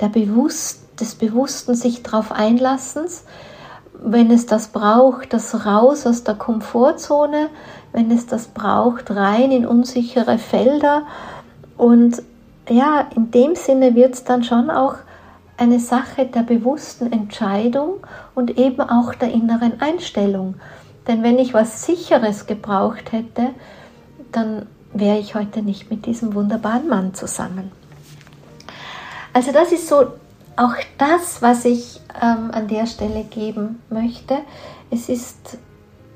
der 0.00 0.08
Bewusst, 0.08 0.80
des 1.00 1.14
bewussten 1.14 1.74
sich 1.74 2.02
darauf 2.02 2.32
einlassens, 2.32 3.24
wenn 4.04 4.30
es 4.30 4.46
das 4.46 4.68
braucht, 4.68 5.32
das 5.32 5.66
raus 5.66 6.06
aus 6.06 6.24
der 6.24 6.34
Komfortzone, 6.34 7.48
wenn 7.92 8.10
es 8.10 8.26
das 8.26 8.48
braucht, 8.48 9.10
rein 9.10 9.52
in 9.52 9.66
unsichere 9.66 10.38
Felder. 10.38 11.02
Und 11.76 12.22
ja, 12.68 13.06
in 13.14 13.30
dem 13.30 13.54
Sinne 13.54 13.94
wird 13.94 14.14
es 14.14 14.24
dann 14.24 14.44
schon 14.44 14.70
auch 14.70 14.96
eine 15.56 15.78
Sache 15.78 16.26
der 16.26 16.42
bewussten 16.42 17.12
Entscheidung 17.12 18.00
und 18.34 18.58
eben 18.58 18.80
auch 18.80 19.14
der 19.14 19.30
inneren 19.32 19.80
Einstellung. 19.80 20.54
Denn 21.06 21.22
wenn 21.22 21.38
ich 21.38 21.54
was 21.54 21.84
Sicheres 21.84 22.46
gebraucht 22.46 23.12
hätte, 23.12 23.50
dann 24.32 24.66
wäre 24.92 25.18
ich 25.18 25.34
heute 25.34 25.62
nicht 25.62 25.90
mit 25.90 26.06
diesem 26.06 26.34
wunderbaren 26.34 26.88
Mann 26.88 27.14
zusammen. 27.14 27.72
Also 29.32 29.52
das 29.52 29.72
ist 29.72 29.88
so 29.88 30.08
auch 30.56 30.74
das, 30.98 31.40
was 31.40 31.64
ich 31.64 32.00
ähm, 32.20 32.50
an 32.52 32.68
der 32.68 32.86
Stelle 32.86 33.24
geben 33.24 33.80
möchte. 33.88 34.38
Es 34.90 35.08
ist 35.08 35.58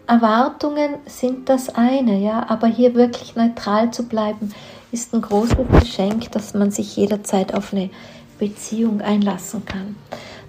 Erwartungen 0.07 0.97
sind 1.07 1.49
das 1.49 1.75
eine, 1.75 2.19
ja, 2.19 2.49
aber 2.49 2.69
hier 2.69 2.95
wirklich 2.95 3.35
neutral 3.35 3.91
zu 3.91 4.05
bleiben, 4.05 4.55
ist 4.93 5.13
ein 5.13 5.23
großes 5.23 5.57
Geschenk, 5.81 6.31
dass 6.33 6.55
man 6.55 6.71
sich 6.71 6.97
jederzeit 6.97 7.55
auf 7.55 7.73
eine 7.73 7.91
Beziehung 8.39 9.01
einlassen 9.01 9.65
kann. 9.65 9.97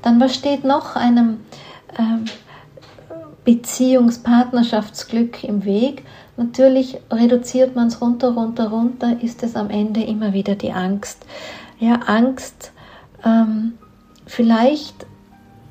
Dann 0.03 0.19
was 0.19 0.35
steht 0.35 0.63
noch 0.63 0.95
einem 0.95 1.39
ähm, 1.97 2.25
Beziehungspartnerschaftsglück 3.45 5.43
im 5.43 5.65
Weg? 5.65 6.03
Natürlich 6.37 6.99
reduziert 7.11 7.75
man 7.75 7.87
es 7.87 7.99
runter, 7.99 8.33
runter, 8.33 8.69
runter, 8.69 9.17
ist 9.21 9.41
es 9.41 9.55
am 9.55 9.71
Ende 9.71 10.03
immer 10.03 10.33
wieder 10.33 10.55
die 10.55 10.71
Angst. 10.71 11.25
Ja, 11.79 11.95
Angst, 12.05 12.71
ähm, 13.25 13.73
vielleicht 14.27 15.07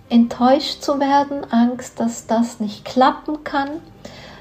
enttäuscht 0.08 0.82
zu 0.82 0.98
werden, 0.98 1.44
Angst, 1.50 2.00
dass 2.00 2.26
das 2.26 2.60
nicht 2.60 2.84
klappen 2.84 3.44
kann. 3.44 3.70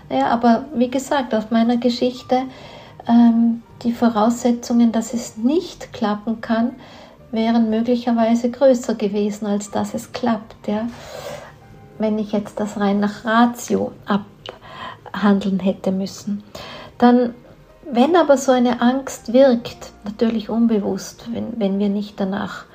Ja, 0.09 0.27
aber 0.27 0.65
wie 0.73 0.89
gesagt, 0.89 1.33
aus 1.33 1.51
meiner 1.51 1.77
Geschichte, 1.77 2.43
ähm, 3.07 3.61
die 3.83 3.93
Voraussetzungen, 3.93 4.91
dass 4.91 5.13
es 5.13 5.37
nicht 5.37 5.93
klappen 5.93 6.41
kann, 6.41 6.71
wären 7.31 7.69
möglicherweise 7.69 8.49
größer 8.49 8.95
gewesen, 8.95 9.45
als 9.45 9.69
dass 9.69 9.93
es 9.93 10.11
klappt. 10.11 10.67
Ja? 10.67 10.87
Wenn 11.99 12.17
ich 12.17 12.31
jetzt 12.31 12.59
das 12.59 12.79
rein 12.79 12.99
nach 12.99 13.25
Ratio 13.25 13.91
ab 14.05 14.25
handeln 15.21 15.59
hätte 15.59 15.91
müssen. 15.91 16.43
Dann, 16.97 17.33
wenn 17.91 18.15
aber 18.15 18.37
so 18.37 18.51
eine 18.51 18.81
Angst 18.81 19.33
wirkt, 19.33 19.91
natürlich 20.03 20.49
unbewusst, 20.49 21.27
wenn, 21.33 21.59
wenn 21.59 21.79
wir 21.79 21.89
nicht 21.89 22.19
danach 22.19 22.65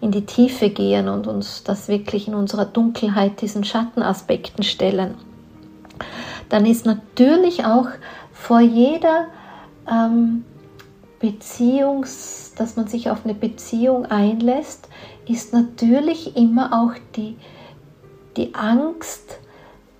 in 0.00 0.10
die 0.10 0.24
Tiefe 0.24 0.70
gehen 0.70 1.08
und 1.08 1.26
uns 1.26 1.62
das 1.62 1.88
wirklich 1.88 2.26
in 2.28 2.34
unserer 2.34 2.64
Dunkelheit 2.64 3.40
diesen 3.42 3.64
Schattenaspekten 3.64 4.62
stellen, 4.62 5.14
dann 6.48 6.66
ist 6.66 6.86
natürlich 6.86 7.64
auch 7.64 7.88
vor 8.32 8.60
jeder 8.60 9.26
ähm, 9.90 10.44
Beziehungs, 11.20 12.54
dass 12.56 12.76
man 12.76 12.88
sich 12.88 13.10
auf 13.10 13.24
eine 13.24 13.34
Beziehung 13.34 14.06
einlässt, 14.06 14.88
ist 15.28 15.52
natürlich 15.52 16.36
immer 16.36 16.72
auch 16.72 16.94
die, 17.14 17.36
die 18.36 18.54
Angst, 18.54 19.38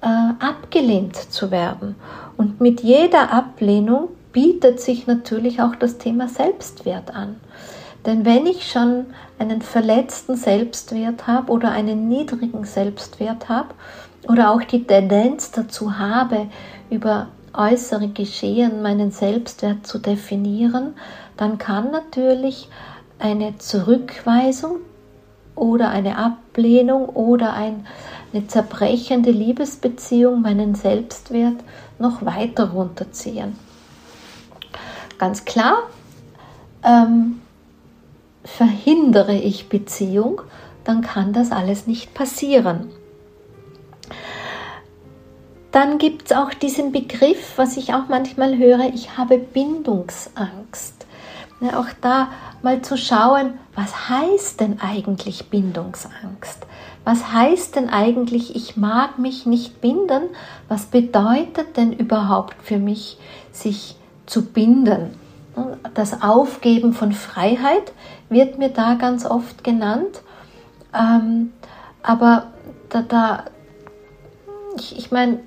äh, 0.02 0.06
abgelehnt 0.06 1.16
zu 1.16 1.50
werden. 1.50 1.96
Und 2.36 2.60
mit 2.60 2.80
jeder 2.82 3.32
Ablehnung 3.32 4.08
bietet 4.32 4.80
sich 4.80 5.06
natürlich 5.06 5.60
auch 5.60 5.76
das 5.76 5.98
Thema 5.98 6.28
Selbstwert 6.28 7.14
an. 7.14 7.36
Denn 8.06 8.24
wenn 8.24 8.46
ich 8.46 8.70
schon 8.70 9.06
einen 9.38 9.60
verletzten 9.60 10.36
Selbstwert 10.36 11.26
habe 11.26 11.52
oder 11.52 11.70
einen 11.70 12.08
niedrigen 12.08 12.64
Selbstwert 12.64 13.48
habe 13.48 13.68
oder 14.28 14.50
auch 14.50 14.62
die 14.62 14.84
Tendenz 14.84 15.50
dazu 15.50 15.98
habe, 15.98 16.46
über 16.88 17.28
äußere 17.52 18.08
Geschehen 18.08 18.82
meinen 18.82 19.10
Selbstwert 19.10 19.86
zu 19.86 19.98
definieren, 19.98 20.94
dann 21.36 21.58
kann 21.58 21.90
natürlich 21.90 22.68
eine 23.18 23.58
Zurückweisung 23.58 24.76
oder 25.54 25.90
eine 25.90 26.16
Ablehnung 26.16 27.08
oder 27.08 27.52
ein 27.52 27.86
eine 28.32 28.46
zerbrechende 28.46 29.30
Liebesbeziehung 29.30 30.42
meinen 30.42 30.74
Selbstwert 30.74 31.56
noch 31.98 32.24
weiter 32.24 32.70
runterziehen. 32.70 33.56
Ganz 35.18 35.44
klar, 35.44 35.82
ähm, 36.82 37.40
verhindere 38.44 39.34
ich 39.34 39.68
Beziehung, 39.68 40.42
dann 40.84 41.02
kann 41.02 41.32
das 41.32 41.52
alles 41.52 41.86
nicht 41.86 42.14
passieren. 42.14 42.90
Dann 45.72 45.98
gibt 45.98 46.30
es 46.30 46.36
auch 46.36 46.52
diesen 46.52 46.90
Begriff, 46.90 47.52
was 47.56 47.76
ich 47.76 47.94
auch 47.94 48.08
manchmal 48.08 48.58
höre, 48.58 48.92
ich 48.92 49.16
habe 49.16 49.38
Bindungsangst. 49.38 51.06
Ja, 51.60 51.78
auch 51.78 51.86
da 52.00 52.28
mal 52.62 52.80
zu 52.82 52.96
schauen, 52.96 53.58
was 53.74 54.08
heißt 54.08 54.60
denn 54.60 54.80
eigentlich 54.80 55.50
Bindungsangst? 55.50 56.66
Was 57.10 57.32
heißt 57.32 57.74
denn 57.74 57.88
eigentlich, 57.88 58.54
ich 58.54 58.76
mag 58.76 59.18
mich 59.18 59.44
nicht 59.44 59.80
binden? 59.80 60.28
Was 60.68 60.86
bedeutet 60.86 61.76
denn 61.76 61.92
überhaupt 61.92 62.54
für 62.62 62.78
mich, 62.78 63.18
sich 63.50 63.96
zu 64.26 64.46
binden? 64.46 65.18
Das 65.94 66.22
Aufgeben 66.22 66.92
von 66.92 67.10
Freiheit 67.10 67.92
wird 68.28 68.58
mir 68.58 68.68
da 68.68 68.94
ganz 68.94 69.26
oft 69.26 69.64
genannt. 69.64 70.22
Ähm, 70.94 71.52
aber 72.04 72.52
da, 72.90 73.02
da 73.02 73.44
ich, 74.76 74.96
ich 74.96 75.10
meine, 75.10 75.40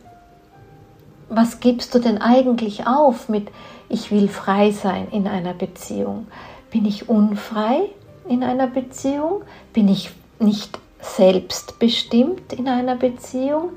was 1.30 1.62
gibst 1.62 1.96
du 1.96 2.00
denn 2.00 2.18
eigentlich 2.18 2.88
auf 2.88 3.30
mit, 3.30 3.48
ich 3.88 4.12
will 4.12 4.28
frei 4.28 4.72
sein 4.72 5.08
in 5.12 5.30
einer 5.30 5.54
Beziehung? 5.54 6.28
Bin 6.72 6.84
ich 6.84 7.08
unfrei 7.08 7.84
in 8.28 8.44
einer 8.44 8.68
Beziehung? 8.68 9.44
Bin 9.72 9.88
ich 9.88 10.12
nicht 10.40 10.83
selbstbestimmt 11.04 12.54
in 12.54 12.68
einer 12.68 12.96
Beziehung? 12.96 13.72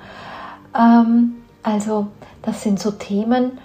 Ähm, 0.75 1.37
also 1.63 2.09
das 2.43 2.63
sind 2.63 2.81
so 2.81 2.93
Themen, 2.93 3.59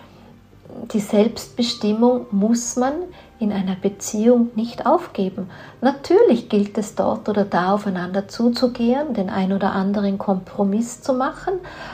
die 0.93 0.99
Selbstbestimmung 0.99 2.25
muss 2.31 2.75
man 2.75 2.93
in 3.41 3.51
einer 3.51 3.75
Beziehung 3.75 4.51
nicht 4.55 4.85
aufgeben. 4.85 5.49
Natürlich 5.81 6.47
gilt 6.47 6.77
es 6.77 6.93
dort 6.93 7.27
oder 7.27 7.43
da 7.43 7.73
aufeinander 7.73 8.27
zuzugehen, 8.27 9.13
den 9.15 9.29
ein 9.31 9.51
oder 9.51 9.71
anderen 9.73 10.19
Kompromiss 10.19 11.01
zu 11.01 11.13
machen, 11.13 11.53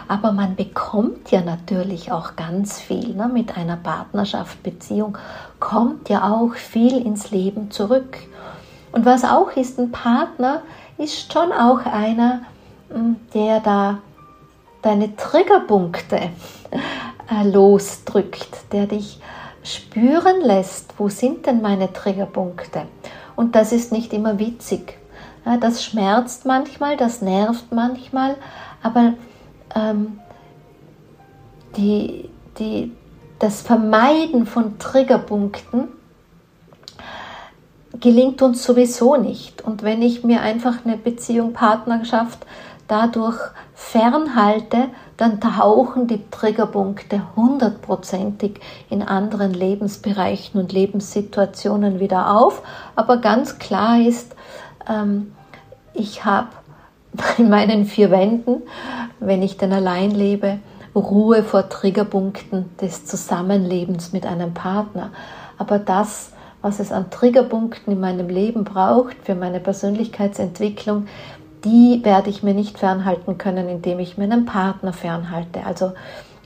aber 0.09 0.33
man 0.33 0.55
bekommt 0.55 1.31
ja 1.31 1.41
natürlich 1.41 2.11
auch 2.11 2.35
ganz 2.35 2.79
viel 2.79 3.15
ne? 3.15 3.29
mit 3.33 3.55
einer 3.57 3.77
Partnerschaft, 3.77 4.61
Beziehung, 4.61 5.17
kommt 5.59 6.09
ja 6.09 6.29
auch 6.29 6.53
viel 6.53 6.97
ins 6.97 7.31
Leben 7.31 7.71
zurück. 7.71 8.17
Und 8.91 9.05
was 9.05 9.23
auch 9.23 9.51
ist, 9.55 9.79
ein 9.79 9.91
Partner 9.91 10.61
ist 10.97 11.31
schon 11.31 11.51
auch 11.51 11.85
einer, 11.85 12.41
hm, 12.89 13.17
der 13.33 13.59
da 13.59 13.99
deine 14.81 15.15
Triggerpunkte 15.15 16.15
äh, 17.31 17.43
losdrückt, 17.43 18.71
der 18.71 18.87
dich 18.87 19.19
spüren 19.63 20.41
lässt, 20.41 20.93
wo 20.97 21.09
sind 21.09 21.45
denn 21.45 21.61
meine 21.61 21.91
Triggerpunkte. 21.91 22.83
Und 23.35 23.55
das 23.55 23.71
ist 23.71 23.91
nicht 23.91 24.13
immer 24.13 24.39
witzig. 24.39 24.97
Das 25.61 25.83
schmerzt 25.83 26.45
manchmal, 26.45 26.97
das 26.97 27.21
nervt 27.21 27.71
manchmal, 27.71 28.35
aber 28.83 29.13
ähm, 29.75 30.19
die, 31.77 32.29
die, 32.59 32.91
das 33.39 33.61
Vermeiden 33.61 34.45
von 34.45 34.77
Triggerpunkten 34.77 35.87
gelingt 37.99 38.41
uns 38.41 38.63
sowieso 38.63 39.15
nicht. 39.15 39.61
Und 39.61 39.83
wenn 39.83 40.01
ich 40.01 40.23
mir 40.23 40.41
einfach 40.41 40.85
eine 40.85 40.97
Beziehung, 40.97 41.53
Partnerschaft 41.53 42.45
dadurch 42.87 43.37
fernhalte, 43.73 44.89
dann 45.17 45.39
tauchen 45.39 46.07
die 46.07 46.21
Triggerpunkte 46.29 47.21
hundertprozentig 47.35 48.59
in 48.89 49.01
anderen 49.01 49.53
Lebensbereichen 49.53 50.59
und 50.59 50.71
Lebenssituationen 50.71 51.99
wieder 51.99 52.35
auf. 52.37 52.61
Aber 52.95 53.17
ganz 53.17 53.59
klar 53.59 53.99
ist, 53.99 54.35
ähm, 54.89 55.33
ich 55.93 56.23
habe 56.23 56.49
in 57.37 57.49
meinen 57.49 57.85
vier 57.85 58.11
Wänden, 58.11 58.61
wenn 59.19 59.41
ich 59.41 59.57
denn 59.57 59.73
allein 59.73 60.11
lebe, 60.11 60.59
Ruhe 60.95 61.43
vor 61.43 61.69
Triggerpunkten 61.69 62.75
des 62.81 63.05
Zusammenlebens 63.05 64.13
mit 64.13 64.25
einem 64.25 64.53
Partner. 64.53 65.11
Aber 65.57 65.77
das, 65.79 66.31
was 66.67 66.81
es 66.81 66.91
an 66.91 67.09
Triggerpunkten 67.09 67.93
in 67.93 68.01
meinem 68.01 68.27
Leben 68.27 68.65
braucht 68.65 69.15
für 69.23 69.35
meine 69.35 69.61
Persönlichkeitsentwicklung, 69.61 71.07
die 71.63 72.01
werde 72.03 72.29
ich 72.29 72.43
mir 72.43 72.53
nicht 72.53 72.77
fernhalten 72.77 73.37
können, 73.37 73.69
indem 73.69 73.99
ich 73.99 74.17
mir 74.17 74.25
einen 74.25 74.45
Partner 74.45 74.91
fernhalte. 74.91 75.65
Also 75.65 75.93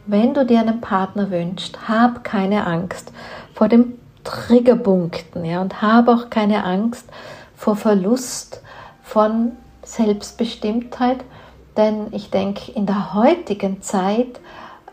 wenn 0.06 0.36
du 0.36 0.46
dir 0.46 0.60
einen 0.60 0.80
Partner 0.80 1.32
wünschst, 1.32 1.90
hab 1.90 2.24
keine 2.24 2.68
Angst 2.68 3.12
vor 3.56 3.68
den 3.68 3.98
Triggerpunkten 4.24 5.44
ja, 5.44 5.60
und 5.60 5.82
hab 5.82 6.08
auch 6.08 6.30
keine 6.30 6.66
Angst 6.66 7.08
vor 7.56 7.76
Verlust 7.76 8.62
von 9.02 9.54
Selbstbestimmtheit, 9.82 11.18
denn 11.76 12.08
ich 12.12 12.30
denke, 12.30 12.72
in 12.74 12.86
der 12.86 13.16
heutigen 13.16 13.82
Zeit 13.82 14.40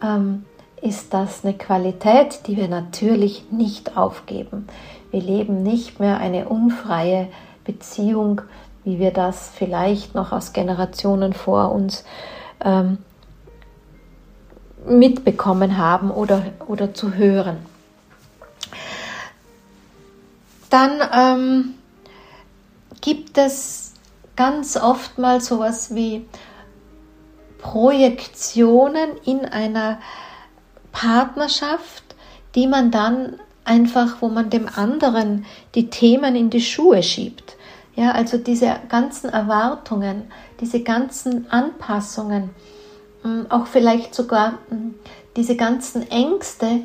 ähm, 0.03 0.47
ist 0.81 1.13
das 1.13 1.45
eine 1.45 1.55
Qualität, 1.55 2.47
die 2.47 2.57
wir 2.57 2.69
natürlich 2.69 3.51
nicht 3.51 3.97
aufgeben. 3.97 4.67
Wir 5.11 5.21
leben 5.23 5.63
nicht 5.63 6.01
mehr 6.01 6.19
eine 6.19 6.49
unfreie 6.49 7.29
Beziehung 7.65 8.43
wie 8.89 8.99
wir 8.99 9.11
das 9.11 9.51
vielleicht 9.55 10.15
noch 10.15 10.33
aus 10.33 10.55
Generationen 10.55 11.35
vor 11.35 11.73
uns 11.73 12.05
ähm, 12.65 12.97
mitbekommen 14.87 15.77
haben 15.77 16.11
oder, 16.11 16.43
oder 16.67 16.95
zu 16.95 17.13
hören. 17.13 17.59
Dann 20.71 21.01
ähm, 21.13 21.75
gibt 23.03 23.37
es 23.37 23.93
ganz 24.37 24.79
oft 24.79 25.19
mal 25.19 25.43
sowas 25.43 25.95
wie 25.95 26.27
Projektionen 27.59 29.19
in 29.27 29.45
einer 29.45 29.99
Partnerschaft, 30.93 32.05
die 32.55 32.67
man 32.67 32.91
dann 32.91 33.39
einfach, 33.69 34.21
wo 34.21 34.29
man 34.29 34.51
dem 34.51 34.69
anderen 34.75 35.45
die 35.75 35.91
Themen 35.91 36.35
in 36.35 36.51
die 36.51 36.61
Schuhe 36.61 37.03
schiebt. 37.03 37.57
Ja, 37.95 38.13
also 38.13 38.39
diese 38.39 38.77
ganzen 38.89 39.31
Erwartungen, 39.31 40.31
diese 40.61 40.83
ganzen 40.83 41.51
Anpassungen, 41.51 42.51
hm, 43.23 43.47
auch 43.51 43.67
vielleicht 43.67 44.15
sogar 44.15 44.59
hm, 44.69 44.95
diese 45.37 45.57
ganzen 45.57 46.09
Ängste, 46.11 46.83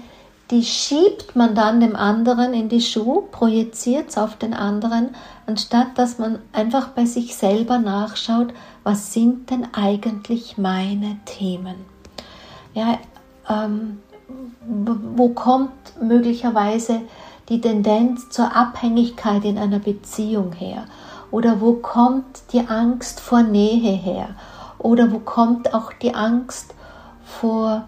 die 0.52 0.63
schiebt 0.63 1.36
man 1.36 1.56
dann 1.56 1.80
dem 1.80 1.96
anderen 1.96 2.54
in 2.54 2.69
die 2.69 2.82
Schuhe, 2.82 3.24
projiziert 3.32 4.10
es 4.10 4.17
auf 4.17 4.38
den 4.38 4.54
anderen, 4.54 5.15
anstatt 5.48 5.98
dass 5.98 6.19
man 6.19 6.39
einfach 6.52 6.89
bei 6.89 7.06
sich 7.06 7.36
selber 7.36 7.80
nachschaut, 7.80 8.54
was 8.84 9.13
sind 9.13 9.50
denn 9.50 9.67
eigentlich 9.74 10.58
meine 10.58 11.17
Themen? 11.26 11.76
Ja, 12.74 13.00
ähm, 13.50 14.00
wo 14.66 15.30
kommt 15.30 16.02
möglicherweise 16.02 17.02
die 17.50 17.62
Tendenz 17.62 18.30
zur 18.30 18.56
Abhängigkeit 18.56 19.44
in 19.46 19.58
einer 19.58 19.80
Beziehung 19.80 20.54
her? 20.54 20.86
Oder 21.32 21.62
wo 21.62 21.74
kommt 21.74 22.44
die 22.52 22.68
Angst 22.68 23.20
vor 23.20 23.44
Nähe 23.44 23.92
her? 23.92 24.30
Oder 24.78 25.12
wo 25.12 25.20
kommt 25.20 25.74
auch 25.74 25.92
die 25.94 26.14
Angst 26.14 26.74
vor 27.26 27.88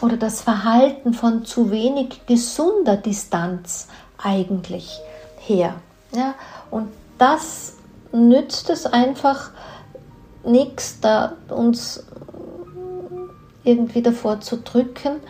oder 0.00 0.16
das 0.16 0.40
Verhalten 0.40 1.12
von 1.12 1.44
zu 1.44 1.70
wenig 1.70 2.26
gesunder 2.26 2.96
Distanz 2.96 3.88
eigentlich 4.22 5.00
her? 5.38 5.74
Ja? 6.12 6.34
Und 6.70 6.88
das 7.18 7.74
nützt 8.12 8.70
es 8.70 8.86
einfach 8.86 9.50
nichts, 10.44 11.00
da 11.00 11.32
uns 11.48 12.04
irgendwie 13.68 14.02
davor 14.02 14.40
zu 14.40 14.56
drücken 14.56 15.20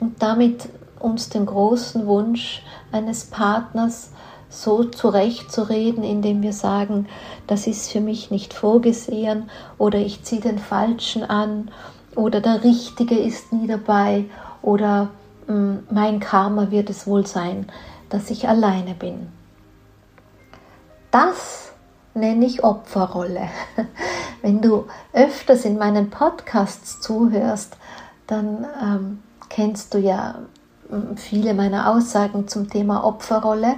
und 0.00 0.22
damit 0.22 0.68
uns 0.98 1.28
den 1.28 1.46
großen 1.46 2.06
Wunsch 2.06 2.62
eines 2.90 3.24
Partners 3.26 4.10
so 4.48 4.84
zurechtzureden, 4.84 6.04
indem 6.04 6.42
wir 6.42 6.52
sagen, 6.52 7.06
das 7.46 7.66
ist 7.66 7.90
für 7.90 8.00
mich 8.00 8.30
nicht 8.30 8.52
vorgesehen 8.52 9.50
oder 9.78 9.98
ich 9.98 10.22
ziehe 10.24 10.40
den 10.40 10.58
Falschen 10.58 11.24
an 11.24 11.70
oder 12.14 12.40
der 12.40 12.62
Richtige 12.62 13.18
ist 13.18 13.52
nie 13.52 13.66
dabei 13.66 14.26
oder 14.60 15.10
mm, 15.48 15.74
mein 15.90 16.20
Karma 16.20 16.70
wird 16.70 16.90
es 16.90 17.06
wohl 17.06 17.26
sein, 17.26 17.66
dass 18.10 18.30
ich 18.30 18.48
alleine 18.48 18.94
bin. 18.94 19.28
Das 21.10 21.71
nenne 22.14 22.44
ich 22.44 22.64
Opferrolle. 22.64 23.48
Wenn 24.42 24.60
du 24.60 24.86
öfters 25.12 25.64
in 25.64 25.78
meinen 25.78 26.10
Podcasts 26.10 27.00
zuhörst, 27.00 27.76
dann 28.26 28.66
ähm, 28.82 29.22
kennst 29.48 29.94
du 29.94 29.98
ja 29.98 30.36
mm, 30.88 31.16
viele 31.16 31.54
meiner 31.54 31.90
Aussagen 31.90 32.48
zum 32.48 32.68
Thema 32.68 33.04
Opferrolle 33.04 33.76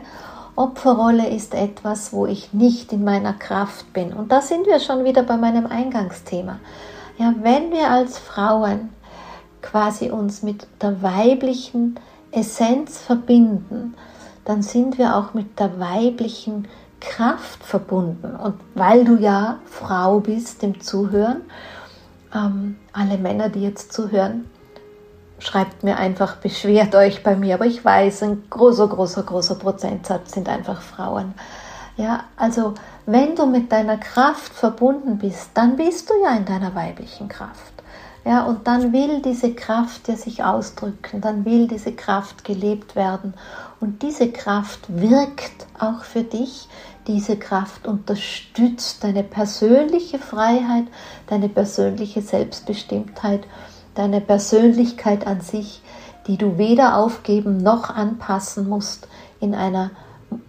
Opferrolle 0.57 1.29
ist 1.29 1.53
etwas, 1.53 2.13
wo 2.13 2.27
ich 2.27 2.53
nicht 2.53 2.93
in 2.93 3.03
meiner 3.03 3.33
Kraft 3.33 3.93
bin. 3.93 4.13
Und 4.13 4.31
da 4.31 4.41
sind 4.41 4.67
wir 4.67 4.79
schon 4.79 5.05
wieder 5.05 5.25
bei 5.25 5.37
meinem 5.37 5.67
Eingangsthema. 5.67 6.61
Ja, 7.19 7.35
wenn 7.43 7.73
wir 7.73 7.91
als 7.91 8.19
Frauen 8.19 8.91
quasi 9.63 10.11
uns 10.11 10.43
mit 10.43 10.67
der 10.81 11.03
weiblichen 11.03 11.99
Essenz 12.31 12.99
verbinden, 12.99 13.95
dann 14.45 14.63
sind 14.63 14.97
wir 14.99 15.17
auch 15.17 15.35
mit 15.35 15.59
der 15.59 15.81
weiblichen 15.81 16.69
Kraft 17.05 17.63
verbunden. 17.63 18.35
Und 18.37 18.55
weil 18.75 19.05
du 19.05 19.17
ja 19.17 19.59
Frau 19.67 20.21
bist 20.21 20.63
im 20.63 20.81
Zuhören, 20.81 21.43
ähm, 22.35 22.77
alle 22.93 23.19
Männer, 23.19 23.49
die 23.49 23.63
jetzt 23.63 23.93
zuhören, 23.93 24.47
schreibt 25.39 25.85
mir 25.85 25.97
einfach, 25.97 26.37
beschwert 26.37 26.95
euch 26.95 27.23
bei 27.23 27.37
mir. 27.37 27.55
Aber 27.55 27.67
ich 27.67 27.85
weiß, 27.85 28.23
ein 28.23 28.45
großer, 28.51 28.89
großer, 28.89 29.23
großer 29.23 29.57
Prozentsatz 29.57 30.33
sind 30.33 30.49
einfach 30.49 30.81
Frauen. 30.81 31.35
Ja, 31.97 32.25
also 32.37 32.75
wenn 33.07 33.37
du 33.37 33.47
mit 33.47 33.71
deiner 33.71 33.99
Kraft 33.99 34.53
verbunden 34.53 35.19
bist, 35.19 35.51
dann 35.55 35.77
bist 35.77 36.11
du 36.11 36.15
ja 36.23 36.37
in 36.37 36.45
deiner 36.45 36.75
weiblichen 36.75 37.29
Kraft. 37.29 37.75
Ja, 38.25 38.45
und 38.45 38.67
dann 38.67 38.95
will 38.95 39.21
diese 39.21 39.55
Kraft 39.55 40.09
ja 40.09 40.17
sich 40.17 40.43
ausdrücken, 40.43 41.21
dann 41.21 41.45
will 41.45 41.69
diese 41.69 41.93
Kraft 41.93 42.43
gelebt 42.43 42.97
werden. 42.97 43.35
Und 43.81 44.03
diese 44.03 44.33
Kraft 44.33 44.81
wirkt 44.89 45.67
auch 45.79 46.05
für 46.05 46.23
dich. 46.23 46.69
Diese 47.07 47.37
Kraft 47.37 47.87
unterstützt 47.87 49.05
deine 49.05 49.23
persönliche 49.23 50.19
Freiheit, 50.19 50.85
deine 51.27 51.51
persönliche 51.51 52.23
Selbstbestimmtheit, 52.23 53.47
deine 53.95 54.21
Persönlichkeit 54.23 55.27
an 55.27 55.43
sich, 55.43 55.83
die 56.27 56.39
du 56.39 56.57
weder 56.57 56.97
aufgeben 56.97 57.59
noch 57.59 57.91
anpassen 57.91 58.69
musst 58.69 59.07
in 59.41 59.55
einer 59.55 59.91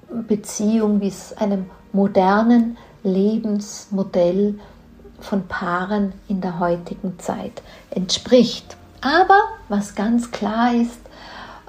Beziehung, 0.09 1.01
wie 1.01 1.09
es 1.09 1.35
einem 1.37 1.65
modernen 1.91 2.77
Lebensmodell 3.03 4.57
von 5.19 5.47
Paaren 5.47 6.13
in 6.29 6.39
der 6.39 6.59
heutigen 6.59 7.19
Zeit 7.19 7.61
entspricht. 7.91 8.77
Aber 9.01 9.39
was 9.67 9.95
ganz 9.95 10.31
klar 10.31 10.73
ist, 10.73 10.99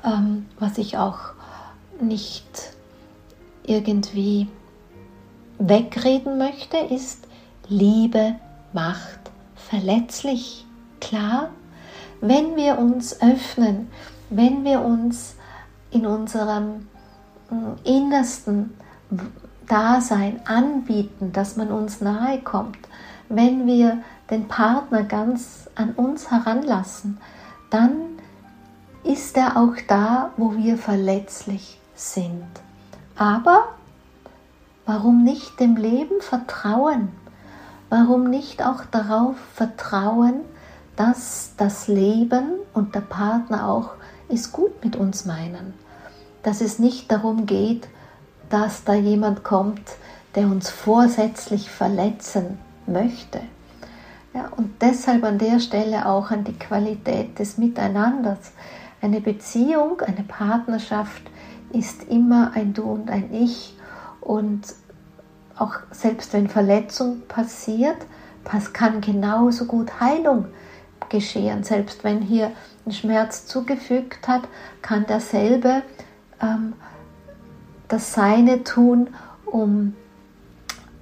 ähm, 0.05 0.47
was 0.59 0.79
ich 0.79 0.97
auch 0.97 1.19
nicht 2.01 2.45
irgendwie 3.65 4.49
wegreden 5.59 6.39
möchte, 6.39 6.77
ist, 6.77 7.27
Liebe 7.69 8.37
macht 8.73 9.31
verletzlich. 9.55 10.67
Klar, 11.01 11.51
wenn 12.21 12.57
wir 12.57 12.79
uns 12.79 13.21
öffnen, 13.21 13.91
wenn 14.31 14.65
wir 14.65 14.83
uns 14.83 15.37
in 15.91 16.07
unserem 16.07 16.89
äh, 17.51 17.97
innersten 17.99 18.75
Dasein 19.67 20.41
anbieten, 20.47 21.33
dass 21.33 21.57
man 21.57 21.71
uns 21.71 22.01
nahe 22.01 22.41
kommt, 22.41 22.79
wenn 23.29 23.67
wir 23.67 23.99
den 24.31 24.49
Partner 24.49 25.03
ganz 25.03 25.69
an 25.75 25.93
uns 25.93 26.31
heranlassen, 26.31 27.19
dann 27.71 27.93
ist 29.05 29.37
er 29.37 29.57
auch 29.57 29.75
da, 29.89 30.31
wo 30.37 30.57
wir 30.57 30.79
verletzlich 30.79 31.81
sind. 31.95 32.45
Aber 33.17 33.76
warum 34.87 35.25
nicht 35.25 35.61
dem 35.61 35.77
Leben 35.77 36.21
vertrauen? 36.21 37.09
Warum 37.91 38.31
nicht 38.31 38.65
auch 38.65 38.85
darauf 38.91 39.37
vertrauen, 39.55 40.41
dass 40.97 41.53
das 41.57 41.89
Leben 41.89 42.53
und 42.73 42.95
der 42.95 43.01
Partner 43.01 43.69
auch 43.69 43.91
es 44.29 44.51
gut 44.53 44.85
mit 44.85 44.97
uns 44.97 45.25
meinen? 45.25 45.75
Dass 46.43 46.61
es 46.61 46.79
nicht 46.79 47.11
darum 47.13 47.47
geht, 47.47 47.89
dass 48.49 48.85
da 48.85 48.95
jemand 48.95 49.45
kommt, 49.45 49.83
der 50.35 50.47
uns 50.47 50.71
vorsätzlich 50.71 51.71
verletzen 51.71 52.59
möchte. 52.87 53.41
Ja, 54.35 54.51
und 54.57 54.83
deshalb 54.83 55.25
an 55.25 55.39
der 55.39 55.61
Stelle 55.61 56.07
auch 56.07 56.31
an 56.31 56.45
die 56.45 56.59
Qualität 56.59 57.39
des 57.39 57.57
Miteinanders. 57.57 58.53
Eine 59.01 59.21
Beziehung, 59.21 60.01
eine 60.01 60.25
Partnerschaft 60.25 61.23
ist 61.73 62.05
immer 62.05 62.53
ein 62.55 62.75
Du 62.75 62.83
und 62.83 63.11
ein 63.11 63.33
Ich. 63.33 63.76
Und 64.27 64.75
auch 65.57 65.75
selbst 65.93 66.33
wenn 66.33 66.49
Verletzung 66.49 67.23
passiert, 67.29 67.99
kann 68.73 69.01
genauso 69.01 69.67
gut 69.67 70.01
Heilung 70.01 70.47
geschehen. 71.09 71.63
Selbst 71.63 72.03
wenn 72.03 72.23
hier 72.23 72.51
ein 72.85 72.91
Schmerz 72.91 73.47
zugefügt 73.47 74.27
hat, 74.27 74.43
kann 74.83 75.07
derselbe 75.07 75.83
ähm, 76.43 76.73
das 77.87 78.15
Seine 78.15 78.65
tun, 78.65 79.15
um 79.45 79.95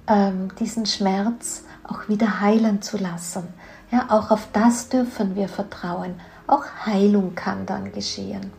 ähm, 0.05 0.49
diesen 0.59 0.85
Schmerz 0.85 1.63
auch 1.83 2.07
wieder 2.07 2.41
heilen 2.41 2.83
zu 2.83 2.97
lassen. 2.97 3.47
Ja, 3.91 4.05
auch 4.09 4.29
auf 4.29 4.49
das 4.53 4.89
dürfen 4.89 5.35
wir 5.35 5.49
vertrauen. 5.49 6.13
Auch 6.45 6.65
Heilung 6.85 7.33
kann 7.33 7.65
dann 7.65 7.91
geschehen. 7.91 8.51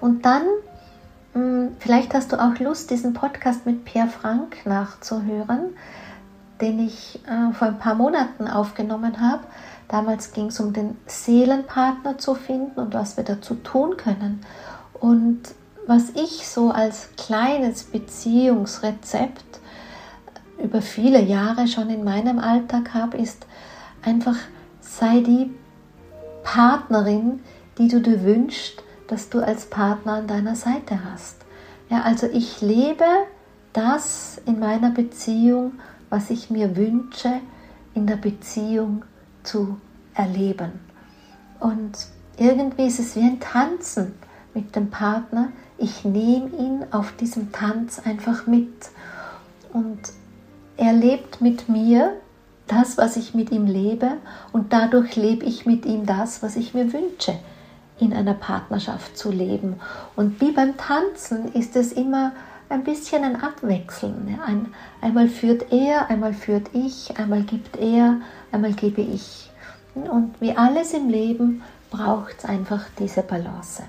Und 0.00 0.24
dann, 0.24 0.42
vielleicht 1.78 2.14
hast 2.14 2.32
du 2.32 2.36
auch 2.36 2.58
Lust, 2.58 2.90
diesen 2.90 3.14
Podcast 3.14 3.66
mit 3.66 3.84
Pierre 3.84 4.08
Frank 4.08 4.64
nachzuhören, 4.64 5.74
den 6.60 6.80
ich 6.80 7.20
äh, 7.26 7.52
vor 7.52 7.68
ein 7.68 7.78
paar 7.78 7.94
Monaten 7.94 8.48
aufgenommen 8.48 9.20
habe. 9.20 9.44
Damals 9.88 10.32
ging 10.32 10.46
es 10.46 10.60
um 10.60 10.72
den 10.72 10.96
Seelenpartner 11.06 12.18
zu 12.18 12.34
finden 12.34 12.78
und 12.78 12.94
was 12.94 13.16
wir 13.16 13.24
dazu 13.24 13.54
tun 13.54 13.96
können. 13.96 14.40
Und 14.94 15.40
was 15.86 16.10
ich 16.10 16.46
so 16.46 16.70
als 16.70 17.10
kleines 17.16 17.84
Beziehungsrezept 17.84 19.60
über 20.62 20.82
viele 20.82 21.22
Jahre 21.22 21.66
schon 21.66 21.90
in 21.90 22.04
meinem 22.04 22.38
Alltag 22.38 22.94
habe, 22.94 23.16
ist 23.16 23.46
einfach, 24.02 24.36
sei 24.80 25.20
die 25.20 25.50
Partnerin, 26.44 27.40
die 27.78 27.88
du 27.88 28.00
dir 28.00 28.22
wünschst, 28.22 28.82
dass 29.10 29.28
du 29.28 29.40
als 29.40 29.66
Partner 29.66 30.14
an 30.14 30.26
deiner 30.26 30.54
Seite 30.54 31.00
hast. 31.04 31.36
Ja, 31.88 32.02
also 32.02 32.28
ich 32.28 32.60
lebe 32.60 33.04
das 33.72 34.40
in 34.46 34.60
meiner 34.60 34.90
Beziehung, 34.90 35.72
was 36.08 36.30
ich 36.30 36.50
mir 36.50 36.76
wünsche, 36.76 37.40
in 37.94 38.06
der 38.06 38.16
Beziehung 38.16 39.04
zu 39.42 39.80
erleben. 40.14 40.72
Und 41.58 41.92
irgendwie 42.36 42.86
ist 42.86 43.00
es 43.00 43.16
wie 43.16 43.20
ein 43.20 43.40
Tanzen 43.40 44.14
mit 44.54 44.76
dem 44.76 44.90
Partner. 44.90 45.48
Ich 45.76 46.04
nehme 46.04 46.48
ihn 46.56 46.84
auf 46.92 47.12
diesem 47.16 47.52
Tanz 47.52 48.00
einfach 48.04 48.46
mit. 48.46 48.90
Und 49.72 49.98
er 50.76 50.92
lebt 50.92 51.40
mit 51.40 51.68
mir 51.68 52.12
das, 52.66 52.96
was 52.96 53.16
ich 53.16 53.34
mit 53.34 53.50
ihm 53.50 53.66
lebe 53.66 54.12
und 54.52 54.72
dadurch 54.72 55.16
lebe 55.16 55.44
ich 55.44 55.66
mit 55.66 55.84
ihm 55.84 56.06
das, 56.06 56.42
was 56.42 56.54
ich 56.56 56.72
mir 56.72 56.92
wünsche, 56.92 57.36
in 58.00 58.12
einer 58.12 58.34
Partnerschaft 58.34 59.16
zu 59.16 59.30
leben. 59.30 59.80
Und 60.16 60.40
wie 60.40 60.52
beim 60.52 60.76
Tanzen 60.76 61.52
ist 61.52 61.76
es 61.76 61.92
immer 61.92 62.32
ein 62.68 62.84
bisschen 62.84 63.24
ein 63.24 63.36
Abwechseln. 63.42 64.38
Ein, 64.46 64.72
einmal 65.00 65.28
führt 65.28 65.72
er, 65.72 66.08
einmal 66.08 66.32
führt 66.32 66.70
ich, 66.72 67.18
einmal 67.18 67.42
gibt 67.42 67.76
er, 67.76 68.20
einmal 68.52 68.72
gebe 68.72 69.02
ich. 69.02 69.50
Und 69.94 70.40
wie 70.40 70.56
alles 70.56 70.94
im 70.94 71.08
Leben 71.08 71.62
braucht 71.90 72.38
es 72.38 72.44
einfach 72.44 72.84
diese 72.98 73.22
Balance. 73.22 73.82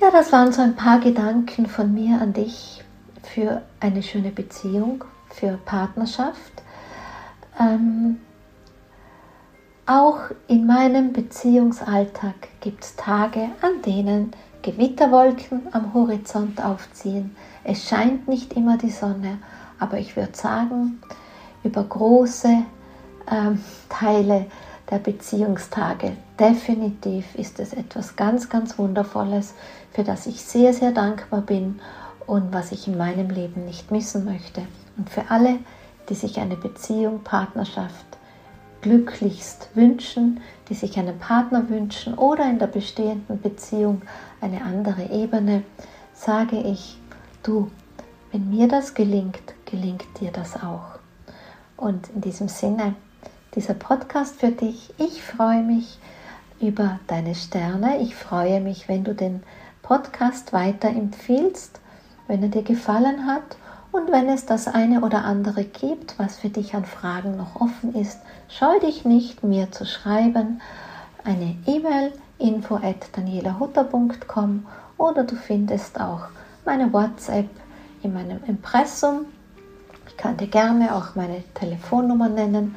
Ja, 0.00 0.10
das 0.10 0.30
waren 0.32 0.52
so 0.52 0.62
ein 0.62 0.76
paar 0.76 1.00
Gedanken 1.00 1.66
von 1.66 1.92
mir 1.92 2.20
an 2.20 2.32
dich 2.32 2.84
für 3.22 3.62
eine 3.80 4.02
schöne 4.02 4.30
Beziehung 4.30 5.04
für 5.30 5.58
Partnerschaft. 5.64 6.62
Ähm, 7.58 8.18
auch 9.86 10.18
in 10.48 10.66
meinem 10.66 11.12
Beziehungsalltag 11.12 12.34
gibt 12.60 12.84
es 12.84 12.96
Tage, 12.96 13.50
an 13.62 13.82
denen 13.84 14.32
Gewitterwolken 14.62 15.62
am 15.70 15.94
Horizont 15.94 16.62
aufziehen. 16.62 17.36
Es 17.62 17.88
scheint 17.88 18.26
nicht 18.26 18.54
immer 18.54 18.78
die 18.78 18.90
Sonne, 18.90 19.38
aber 19.78 19.98
ich 19.98 20.16
würde 20.16 20.36
sagen, 20.36 21.00
über 21.62 21.84
große 21.84 22.64
ähm, 23.30 23.60
Teile 23.88 24.46
der 24.90 24.98
Beziehungstage 24.98 26.16
definitiv 26.38 27.34
ist 27.34 27.60
es 27.60 27.72
etwas 27.72 28.16
ganz, 28.16 28.48
ganz 28.48 28.78
Wundervolles, 28.78 29.54
für 29.92 30.04
das 30.04 30.26
ich 30.26 30.42
sehr, 30.42 30.72
sehr 30.72 30.92
dankbar 30.92 31.42
bin 31.42 31.80
und 32.26 32.52
was 32.52 32.72
ich 32.72 32.88
in 32.88 32.98
meinem 32.98 33.30
Leben 33.30 33.64
nicht 33.64 33.90
missen 33.90 34.24
möchte. 34.24 34.62
Und 34.96 35.10
für 35.10 35.30
alle, 35.30 35.58
die 36.08 36.14
sich 36.14 36.38
eine 36.38 36.56
Beziehung, 36.56 37.20
Partnerschaft 37.22 38.05
glücklichst 38.86 39.70
wünschen, 39.74 40.40
die 40.68 40.74
sich 40.74 40.96
einen 40.96 41.18
Partner 41.18 41.68
wünschen 41.68 42.14
oder 42.14 42.48
in 42.48 42.60
der 42.60 42.68
bestehenden 42.68 43.40
Beziehung 43.40 44.02
eine 44.40 44.62
andere 44.62 45.10
Ebene, 45.10 45.64
sage 46.14 46.60
ich, 46.60 46.96
du, 47.42 47.68
wenn 48.30 48.48
mir 48.48 48.68
das 48.68 48.94
gelingt, 48.94 49.54
gelingt 49.64 50.04
dir 50.20 50.30
das 50.30 50.54
auch. 50.54 51.00
Und 51.76 52.08
in 52.10 52.20
diesem 52.20 52.46
Sinne, 52.46 52.94
dieser 53.56 53.74
Podcast 53.74 54.36
für 54.36 54.52
dich, 54.52 54.94
ich 54.98 55.20
freue 55.20 55.64
mich 55.64 55.98
über 56.60 57.00
deine 57.08 57.34
Sterne, 57.34 57.98
ich 57.98 58.14
freue 58.14 58.60
mich, 58.60 58.88
wenn 58.88 59.02
du 59.02 59.16
den 59.16 59.42
Podcast 59.82 60.52
weiterempfiehlst, 60.52 61.80
wenn 62.28 62.40
er 62.44 62.50
dir 62.50 62.62
gefallen 62.62 63.26
hat 63.26 63.56
und 63.96 64.12
wenn 64.12 64.28
es 64.28 64.44
das 64.44 64.68
eine 64.68 65.00
oder 65.00 65.24
andere 65.24 65.64
gibt, 65.64 66.18
was 66.18 66.36
für 66.36 66.50
dich 66.50 66.74
an 66.74 66.84
Fragen 66.84 67.36
noch 67.38 67.56
offen 67.60 67.94
ist, 67.94 68.18
scheu 68.48 68.78
dich 68.80 69.06
nicht, 69.06 69.42
mir 69.42 69.72
zu 69.72 69.86
schreiben. 69.86 70.60
Eine 71.24 71.56
E-Mail 71.66 72.12
info 72.38 72.76
at 72.76 73.08
danielahutter.com 73.16 74.66
oder 74.98 75.24
du 75.24 75.34
findest 75.34 75.98
auch 75.98 76.26
meine 76.66 76.92
WhatsApp 76.92 77.48
in 78.02 78.12
meinem 78.12 78.44
Impressum. 78.46 79.24
Ich 80.08 80.16
kann 80.18 80.36
dir 80.36 80.48
gerne 80.48 80.94
auch 80.94 81.14
meine 81.14 81.42
Telefonnummer 81.54 82.28
nennen. 82.28 82.76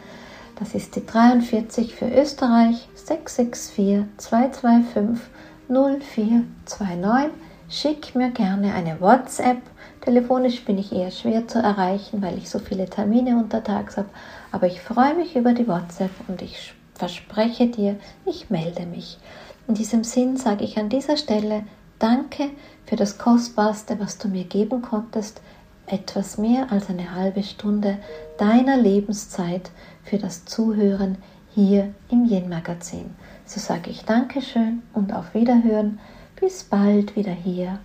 Das 0.58 0.74
ist 0.74 0.96
die 0.96 1.06
43 1.06 1.96
für 1.96 2.10
Österreich 2.10 2.88
664 2.96 4.06
225 4.18 5.28
0429. 5.68 7.32
Schick 7.70 8.16
mir 8.16 8.32
gerne 8.32 8.74
eine 8.74 9.00
WhatsApp. 9.02 9.62
Telefonisch 10.10 10.66
bin 10.66 10.80
ich 10.80 10.92
eher 10.92 11.12
schwer 11.12 11.48
zu 11.48 11.60
erreichen, 11.60 12.24
weil 12.24 12.36
ich 12.40 12.50
so 12.50 12.58
viele 12.58 12.90
Termine 12.90 13.38
untertags 13.38 13.96
habe. 13.96 14.10
Aber 14.52 14.66
ich 14.66 14.82
freue 14.82 15.14
mich 15.14 15.36
über 15.36 15.54
die 15.54 15.68
WhatsApp 15.68 16.10
und 16.28 16.42
ich 16.42 16.74
verspreche 16.96 17.68
dir, 17.68 17.96
ich 18.26 18.50
melde 18.50 18.88
mich. 18.88 19.20
In 19.68 19.76
diesem 19.76 20.04
Sinn 20.04 20.36
sage 20.36 20.64
ich 20.64 20.80
an 20.80 20.90
dieser 20.90 21.16
Stelle 21.16 21.62
Danke 22.00 22.50
für 22.88 22.96
das 22.96 23.20
Kostbarste, 23.20 24.00
was 24.00 24.18
du 24.18 24.30
mir 24.30 24.46
geben 24.46 24.82
konntest, 24.82 25.42
etwas 25.86 26.40
mehr 26.40 26.72
als 26.72 26.90
eine 26.90 27.14
halbe 27.14 27.44
Stunde 27.44 28.00
deiner 28.40 28.78
Lebenszeit 28.78 29.70
für 30.04 30.18
das 30.18 30.44
Zuhören 30.44 31.20
hier 31.54 31.94
im 32.10 32.26
Yin-Magazin. 32.26 33.12
So 33.46 33.60
sage 33.60 33.92
ich 33.92 34.06
Dankeschön 34.06 34.82
und 34.92 35.14
auf 35.14 35.36
Wiederhören. 35.36 36.00
Bis 36.40 36.64
bald 36.64 37.16
wieder 37.16 37.34
hier 37.34 37.78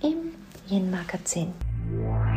im 0.00 0.32
Yin-Magazin. 0.70 1.65
Wow. 1.88 2.35